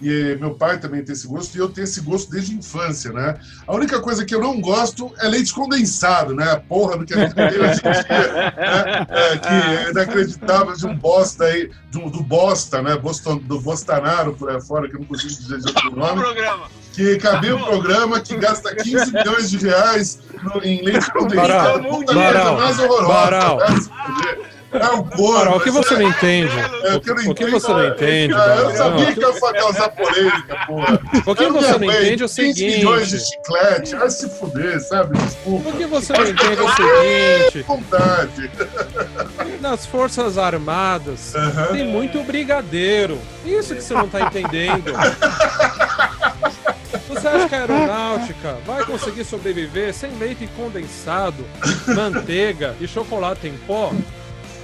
E 0.00 0.36
meu 0.40 0.54
pai 0.54 0.78
também 0.78 1.02
tem 1.02 1.12
esse 1.12 1.26
gosto, 1.26 1.56
e 1.56 1.58
eu 1.58 1.68
tenho 1.68 1.84
esse 1.84 2.00
gosto 2.00 2.30
desde 2.30 2.52
a 2.52 2.56
infância, 2.56 3.12
né? 3.12 3.36
A 3.66 3.74
única 3.74 4.00
coisa 4.00 4.24
que 4.24 4.34
eu 4.34 4.40
não 4.40 4.60
gosto 4.60 5.12
é 5.18 5.26
leite 5.26 5.52
condensado, 5.52 6.34
né? 6.34 6.52
A 6.52 6.56
porra 6.60 6.96
do 6.96 7.04
que 7.04 7.14
a 7.14 7.18
gente 7.18 7.34
tem 7.34 7.46
hoje 7.46 7.58
em 7.58 7.82
dia, 7.82 8.32
né? 8.32 9.06
é, 9.08 9.38
que 9.38 9.48
é 9.48 9.90
inacreditável 9.90 10.76
de 10.76 10.86
um 10.86 10.96
bosta 10.96 11.44
aí, 11.44 11.70
do, 11.90 12.10
do 12.10 12.22
bosta, 12.22 12.80
né? 12.80 12.96
Boston, 12.96 13.38
do 13.38 13.60
Bostanaro 13.60 14.34
por 14.34 14.50
aí 14.50 14.60
fora, 14.60 14.88
que 14.88 14.94
eu 14.94 15.00
não 15.00 15.06
consigo 15.06 15.34
dizer 15.34 15.58
de 15.58 15.66
outro 15.68 15.96
nome. 15.96 16.22
Que 16.92 17.16
cabia 17.16 17.56
o 17.56 17.64
programa, 17.64 18.20
que 18.20 18.36
gasta 18.36 18.74
15 18.74 19.12
milhões 19.12 19.50
de 19.50 19.58
reais 19.58 20.20
no, 20.42 20.62
em 20.62 20.82
leite 20.84 21.10
condensado. 21.12 21.82
Baral, 21.82 21.82
Puta 21.82 22.14
mais 22.14 22.78
horrorosa. 22.78 23.56
Né? 23.56 24.57
É 24.70 24.86
o 24.90 25.02
porra. 25.04 25.56
o 25.56 25.60
que 25.60 25.70
você 25.70 25.94
não 25.94 26.08
entende? 26.08 26.52
É, 26.84 26.94
o 26.94 27.00
que, 27.00 27.10
o 27.10 27.34
que 27.34 27.46
você 27.46 27.68
não 27.68 27.86
entende? 27.86 28.34
eu 28.34 28.76
sabia 28.76 29.12
que 29.12 29.20
ia 29.20 29.52
causar 29.54 29.88
polêmica, 29.90 30.56
porra. 30.66 31.00
O 31.26 31.34
que 31.34 31.46
você 31.46 31.78
não 31.78 31.92
entende 31.92 32.22
é 32.22 32.26
o 32.26 32.28
seguinte. 32.28 32.64
15 32.64 32.76
milhões 32.76 33.08
de 33.08 33.20
chiclete, 33.20 33.96
vai 33.96 34.10
se 34.10 34.28
fuder, 34.28 34.80
sabe? 34.80 35.16
Desculpa. 35.16 35.68
O 35.68 35.72
que 35.72 35.86
você 35.86 36.12
não 36.12 36.24
entende 36.24 36.60
é 36.60 36.62
o 36.62 36.74
seguinte. 36.76 37.62
Vontade. 37.66 38.50
Nas 39.60 39.86
Forças 39.86 40.36
Armadas 40.36 41.32
tem 41.72 41.86
muito 41.86 42.22
brigadeiro. 42.22 43.18
Isso 43.44 43.74
que 43.74 43.80
você 43.80 43.94
não 43.94 44.08
tá 44.08 44.20
entendendo. 44.20 44.92
Você 47.08 47.26
acha 47.26 47.48
que 47.48 47.54
a 47.54 47.60
aeronáutica 47.60 48.58
vai 48.66 48.84
conseguir 48.84 49.24
sobreviver 49.24 49.92
sem 49.92 50.10
leite 50.18 50.48
condensado, 50.56 51.44
manteiga 51.86 52.76
e 52.80 52.86
chocolate 52.86 53.48
em 53.48 53.56
pó? 53.66 53.92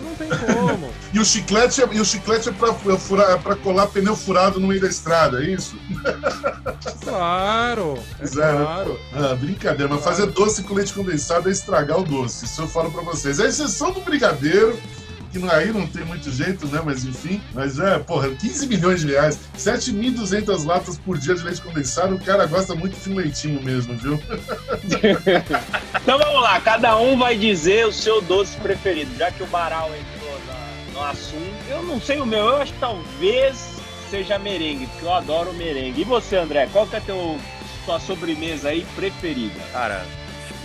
Não 0.04 0.14
tem 0.14 0.28
como. 0.28 0.90
e 1.12 1.18
o 1.18 1.24
chiclete 1.24 1.82
é, 1.82 1.88
e 1.90 2.00
o 2.00 2.04
chiclete 2.04 2.48
é 2.48 2.52
pra, 2.52 2.74
furar, 2.74 3.30
é 3.30 3.36
pra 3.38 3.56
colar 3.56 3.86
pneu 3.86 4.14
furado 4.14 4.60
no 4.60 4.68
meio 4.68 4.80
da 4.80 4.88
estrada, 4.88 5.42
é 5.42 5.50
isso? 5.50 5.76
Claro. 7.02 7.98
É 8.20 8.26
claro. 8.26 8.98
Ah, 9.12 9.34
brincadeira, 9.34 9.92
mas 9.92 10.02
fazer 10.02 10.26
doce 10.26 10.62
com 10.62 10.74
leite 10.74 10.92
condensado 10.92 11.48
é 11.48 11.52
estragar 11.52 11.98
o 11.98 12.02
doce. 12.02 12.44
Isso 12.44 12.62
eu 12.62 12.68
falo 12.68 12.90
pra 12.90 13.02
vocês. 13.02 13.40
A 13.40 13.46
exceção 13.46 13.92
do 13.92 14.00
brigadeiro 14.00 14.78
que 15.40 15.50
aí 15.50 15.72
não 15.72 15.86
tem 15.86 16.04
muito 16.04 16.30
jeito, 16.30 16.66
né? 16.68 16.80
Mas 16.84 17.04
enfim. 17.04 17.40
Mas 17.52 17.78
é, 17.78 17.98
porra, 17.98 18.30
15 18.30 18.66
milhões 18.68 19.00
de 19.00 19.08
reais, 19.08 19.38
7.200 19.58 20.64
latas 20.64 20.96
por 20.98 21.18
dia 21.18 21.34
de 21.34 21.42
leite 21.42 21.60
condensado, 21.60 22.14
o 22.14 22.20
cara 22.20 22.46
gosta 22.46 22.74
muito 22.74 22.98
de 22.98 23.10
um 23.10 23.16
leitinho 23.16 23.60
mesmo, 23.62 23.96
viu? 23.96 24.20
então 26.02 26.18
vamos 26.18 26.42
lá, 26.42 26.60
cada 26.60 26.96
um 26.96 27.18
vai 27.18 27.36
dizer 27.36 27.86
o 27.86 27.92
seu 27.92 28.20
doce 28.22 28.56
preferido, 28.58 29.10
já 29.16 29.30
que 29.30 29.42
o 29.42 29.46
Baral 29.46 29.90
entrou 29.94 30.24
no 30.94 31.02
assunto. 31.02 31.54
Eu 31.68 31.82
não 31.82 32.00
sei 32.00 32.20
o 32.20 32.26
meu, 32.26 32.46
eu 32.46 32.56
acho 32.56 32.72
que 32.72 32.78
talvez 32.78 33.74
seja 34.10 34.38
merengue, 34.38 34.86
porque 34.86 35.04
eu 35.04 35.12
adoro 35.12 35.52
merengue. 35.54 36.02
E 36.02 36.04
você, 36.04 36.36
André, 36.36 36.68
qual 36.72 36.86
que 36.86 36.94
é 36.94 36.98
a 36.98 37.02
teu, 37.02 37.38
tua 37.84 37.98
sobremesa 37.98 38.68
aí 38.68 38.86
preferida? 38.94 39.60
Cara, 39.72 40.04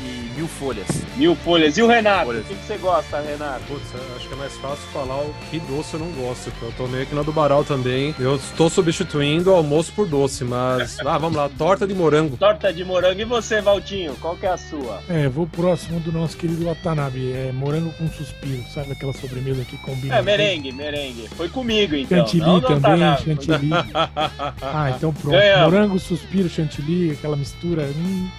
e 0.04 0.32
mil 0.36 0.48
folhas. 0.48 0.88
Mil 1.16 1.36
folhas. 1.36 1.78
E 1.78 1.82
o 1.82 1.88
Renato? 1.88 2.28
Folhas. 2.28 2.46
O 2.46 2.56
que 2.56 2.66
você 2.66 2.78
gosta, 2.78 3.20
Renato? 3.22 3.62
Putz, 3.68 3.84
acho 4.16 4.28
que 4.28 4.34
é 4.34 4.38
mais 4.38 4.54
fácil 4.58 4.88
falar 4.94 5.18
o 5.22 5.34
que 5.50 5.60
doce 5.60 5.94
eu 5.96 6.00
não 6.00 6.12
gosto. 6.12 6.52
Eu 6.62 6.72
tô 6.78 6.88
meio 6.88 7.06
que 7.06 7.14
na 7.14 7.22
do 7.22 7.32
Baral 7.32 7.64
também. 7.64 8.16
Eu 8.20 8.36
estou 8.36 8.70
substituindo 8.70 9.52
o 9.52 9.56
almoço 9.56 9.92
por 9.94 10.08
doce, 10.08 10.44
mas. 10.44 10.98
ah, 11.06 11.18
vamos 11.18 11.38
lá, 11.38 11.50
torta 11.50 11.86
de 11.86 11.94
morango. 11.94 12.38
Torta 12.38 12.72
de 12.72 12.84
morango. 12.84 13.20
E 13.20 13.26
você, 13.26 13.62
Valtinho? 13.62 14.16
Qual 14.22 14.36
que 14.36 14.46
é 14.46 14.50
a 14.50 14.58
sua? 14.58 15.02
É, 15.10 15.28
vou 15.28 15.46
próximo 15.48 16.00
do 16.00 16.12
nosso 16.12 16.38
querido 16.38 16.66
Watanabe. 16.66 17.32
É 17.32 17.52
morango 17.52 17.92
com 17.94 18.08
suspiro. 18.10 18.64
Sabe 18.74 18.92
aquela 18.92 19.14
sobremesa 19.14 19.64
que 19.66 19.78
combina? 19.78 20.18
É, 20.18 20.22
merengue, 20.22 20.72
merengue. 20.72 21.28
Foi 21.36 21.50
comigo, 21.50 21.96
então. 21.96 22.18
Chantilly 22.20 22.46
não, 22.46 22.62
também, 22.62 23.00
Watanabe. 23.00 23.24
chantilly. 23.24 23.70
ah, 24.62 24.94
então 24.96 25.14
pronto. 25.14 25.32
Ganhamos. 25.32 25.74
Morango, 25.74 26.00
suspiro, 26.00 26.50
chantilly, 26.50 27.12
aquela 27.12 27.36
mistura. 27.36 27.84
Hum. 27.84 28.30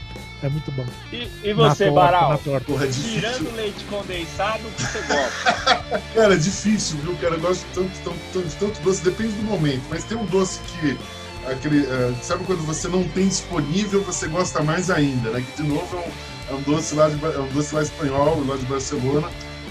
É 0.42 0.48
muito 0.48 0.72
bom. 0.72 0.86
E, 1.12 1.28
e 1.44 1.52
você, 1.52 1.90
torta, 1.90 2.00
Baral? 2.00 2.40
Porra, 2.66 2.86
é 2.86 2.88
Tirando 2.88 3.54
leite 3.54 3.84
condensado, 3.84 4.66
o 4.66 4.70
que 4.70 4.82
você 4.82 5.00
gosta? 5.02 6.00
cara, 6.14 6.34
é 6.34 6.38
difícil, 6.38 6.96
viu, 6.98 7.14
cara? 7.16 7.34
Eu 7.34 7.40
gosto 7.40 7.66
tanto, 7.74 7.90
tanto, 8.02 8.18
tanto, 8.32 8.56
tanto 8.58 8.80
doce, 8.80 9.04
depende 9.04 9.32
do 9.34 9.42
momento. 9.42 9.82
Mas 9.90 10.04
tem 10.04 10.16
um 10.16 10.24
doce 10.26 10.60
que. 10.60 10.98
Aquele, 11.46 11.80
uh, 11.80 12.16
sabe 12.22 12.44
quando 12.44 12.64
você 12.66 12.86
não 12.86 13.02
tem 13.08 13.26
disponível, 13.26 14.02
você 14.02 14.28
gosta 14.28 14.62
mais 14.62 14.90
ainda, 14.90 15.30
né? 15.30 15.42
Que 15.42 15.62
de 15.62 15.68
novo 15.68 15.96
é 15.96 16.00
um, 16.00 16.54
é 16.54 16.58
um 16.58 16.62
doce 16.62 16.94
lá 16.94 17.08
de, 17.08 17.22
é 17.24 17.38
um 17.38 17.48
doce 17.48 17.74
lá 17.74 17.82
espanhol, 17.82 18.44
lá 18.46 18.56
de 18.56 18.66
Barcelona, 18.66 19.28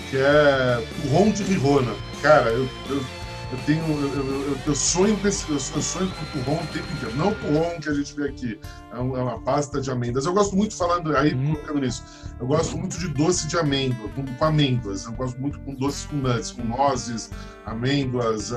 que 0.09 0.17
é 0.17 0.83
o 1.05 1.07
Ron 1.09 1.31
de 1.31 1.43
Rirona. 1.43 1.93
Cara, 2.21 2.49
eu, 2.49 2.67
eu 2.89 3.05
eu 3.51 3.57
tenho. 3.65 3.83
Eu, 3.83 4.25
eu, 4.25 4.57
eu 4.67 4.75
sonho 4.75 5.17
com 5.17 5.27
esse. 5.27 5.49
Eu 5.49 5.59
sonho 5.59 6.11
com 6.11 6.39
o 6.39 6.43
turrão 6.43 6.63
o 6.63 6.67
tempo 6.67 6.91
inteiro. 6.93 7.15
Não 7.15 7.29
o 7.29 7.35
turrão 7.35 7.79
que 7.79 7.89
a 7.89 7.93
gente 7.93 8.15
vê 8.15 8.29
aqui. 8.29 8.59
É, 8.93 8.97
é, 8.97 8.99
uma 8.99 9.39
pasta 9.39 9.81
de 9.81 9.89
amêndoas. 9.89 10.25
Eu 10.25 10.33
gosto 10.33 10.55
muito 10.55 10.75
falando 10.75 11.15
aí, 11.15 11.33
hum. 11.33 11.55
colocando 11.55 11.81
nisso. 11.81 12.03
Eu 12.39 12.45
gosto 12.45 12.77
muito 12.77 12.97
de 12.99 13.07
doce 13.09 13.47
de 13.47 13.57
amêndoa, 13.57 14.07
com, 14.09 14.23
com 14.23 14.45
amêndoas. 14.45 15.05
Eu 15.05 15.13
gosto 15.13 15.39
muito 15.41 15.59
com 15.61 15.73
doces 15.73 16.05
com 16.05 16.17
nuts, 16.17 16.51
com 16.51 16.63
nozes, 16.63 17.31
amêndoas, 17.65 18.53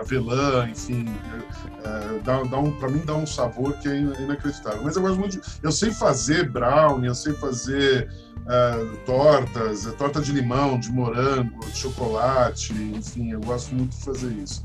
avelã, 0.00 0.68
enfim. 0.68 1.06
É, 1.84 2.18
dá, 2.24 2.42
dá 2.42 2.58
um, 2.58 2.72
pra 2.72 2.88
mim 2.88 3.02
dá 3.04 3.14
um 3.14 3.26
sabor 3.26 3.74
que 3.74 3.88
é 3.88 3.96
inacreditável. 3.96 4.82
Mas 4.82 4.96
eu 4.96 5.02
gosto 5.02 5.18
muito. 5.18 5.40
De, 5.40 5.42
eu 5.62 5.70
sei 5.70 5.92
fazer 5.92 6.50
brownie, 6.50 7.06
eu 7.06 7.14
sei 7.14 7.32
fazer 7.34 8.08
uh, 8.42 8.96
tortas, 9.04 9.84
torta 9.96 10.20
de 10.20 10.32
limão, 10.32 10.78
de 10.78 10.90
morango, 10.90 11.60
de 11.66 11.76
chocolate, 11.76 12.72
enfim, 12.72 13.32
eu 13.32 13.40
gosto 13.40 13.74
muito 13.74 13.96
de 13.96 14.04
fazer 14.04 14.28
isso. 14.32 14.64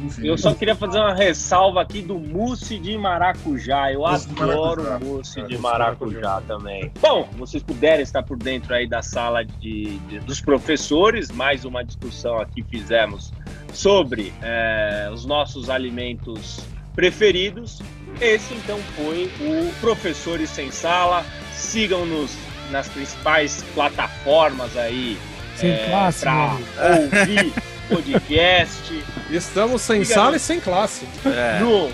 Enfim, 0.00 0.26
eu 0.26 0.38
só 0.38 0.54
queria 0.54 0.76
fazer 0.76 0.98
uma 0.98 1.14
ressalva 1.14 1.82
aqui 1.82 2.00
do 2.00 2.18
mousse 2.18 2.78
de 2.78 2.96
maracujá. 2.96 3.92
Eu 3.92 4.00
mousse 4.00 4.28
adoro 4.30 4.82
maracujá. 4.84 4.98
mousse 5.00 5.42
de 5.42 5.58
maracujá, 5.58 6.20
maracujá 6.20 6.42
também. 6.46 6.92
Bom, 7.00 7.28
vocês 7.36 7.62
puderem 7.62 8.02
estar 8.02 8.22
por 8.22 8.36
dentro 8.36 8.72
aí 8.72 8.88
da 8.88 9.02
sala 9.02 9.44
de, 9.44 9.98
de 9.98 10.20
dos 10.20 10.40
professores, 10.40 11.30
mais 11.30 11.64
uma 11.64 11.84
discussão 11.84 12.38
aqui 12.38 12.62
fizemos 12.62 13.32
sobre 13.72 14.32
é, 14.40 15.10
os 15.12 15.24
nossos 15.24 15.68
alimentos 15.68 16.60
preferidos. 16.94 17.80
Esse 18.20 18.54
então 18.54 18.78
foi 18.96 19.30
o 19.40 19.72
Professores 19.80 20.50
Sem 20.50 20.70
Sala. 20.70 21.24
Sigam-nos 21.52 22.36
nas 22.70 22.88
principais 22.88 23.64
plataformas 23.74 24.76
aí 24.76 25.18
sem 25.56 25.70
é, 25.70 25.88
pra 26.20 26.56
ouvir 26.98 27.52
podcast. 27.88 29.04
Estamos 29.30 29.82
sem 29.82 30.04
sala 30.04 30.30
no... 30.30 30.36
e 30.36 30.40
sem 30.40 30.60
classe. 30.60 31.06
É. 31.24 31.60
No, 31.60 31.90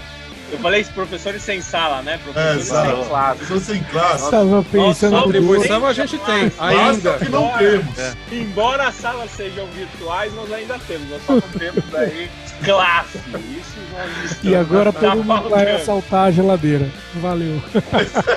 eu 0.52 0.58
falei 0.58 0.84
professores 0.84 1.42
sem 1.42 1.60
sala, 1.60 2.02
né? 2.02 2.18
Professores 2.22 2.70
é, 2.70 2.84
sem 2.84 3.08
classe. 3.08 3.38
Professores 3.38 3.62
sem 3.64 3.82
classe. 3.84 4.24
Estava 4.24 4.62
pensando 4.62 5.22
Contribuição 5.22 5.86
a 5.86 5.92
gente 5.92 6.18
tem, 6.18 6.52
ainda. 6.58 7.18
que 7.18 7.28
não 7.28 7.56
temos. 7.58 7.98
É. 7.98 8.14
Embora 8.32 8.88
as 8.88 8.94
salas 8.94 9.30
sejam 9.30 9.66
virtuais, 9.68 10.32
nós 10.34 10.52
ainda 10.52 10.78
temos. 10.86 11.08
Nós 11.08 11.22
só 11.26 11.32
não 11.34 11.40
temos 11.40 11.94
aí 11.94 12.30
classe. 12.62 13.18
Isso 13.18 13.74
E 14.42 14.54
agora 14.54 14.92
tá 14.92 15.00
todo 15.00 15.24
mundo 15.24 15.48
vai 15.48 15.72
assaltar 15.72 16.28
a 16.28 16.30
geladeira. 16.30 16.88
Valeu. 17.14 17.60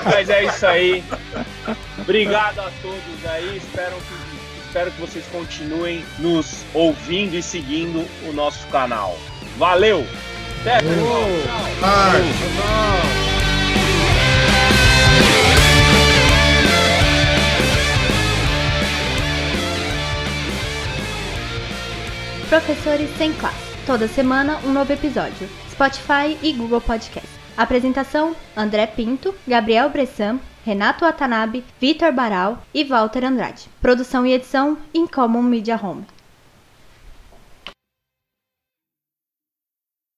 Mas 0.06 0.30
é 0.30 0.46
isso 0.46 0.66
aí. 0.66 1.04
Obrigado 2.00 2.60
a 2.60 2.72
todos 2.82 3.26
aí. 3.32 3.58
Espero 3.58 3.96
que, 3.96 4.47
espero 4.68 4.92
que 4.92 5.00
vocês 5.00 5.26
continuem 5.28 6.04
nos 6.20 6.66
ouvindo 6.74 7.36
e 7.36 7.42
seguindo 7.42 8.06
o 8.28 8.34
nosso 8.34 8.68
canal. 8.68 9.18
Valeu! 9.58 10.06
Até, 10.62 10.80
pessoal! 10.82 11.22
Tchau! 11.80 12.48
Professores 22.50 23.10
sem 23.18 23.34
classe. 23.34 23.58
Toda 23.86 24.08
semana 24.08 24.60
um 24.66 24.72
novo 24.74 24.92
episódio. 24.92 25.50
Spotify 25.72 26.38
e 26.42 26.52
Google 26.54 26.82
Podcast. 26.82 27.30
Apresentação: 27.56 28.36
André 28.56 28.88
Pinto, 28.88 29.34
Gabriel 29.48 29.90
Bressan, 29.90 30.40
Renato 30.68 31.06
Watanabe, 31.06 31.64
Vitor 31.80 32.12
Baral 32.12 32.62
e 32.74 32.84
Walter 32.84 33.24
Andrade. 33.24 33.70
Produção 33.82 34.26
e 34.26 34.34
edição: 34.34 34.78
Incommon 34.94 35.42
Media 35.42 35.80
Home. 35.82 36.06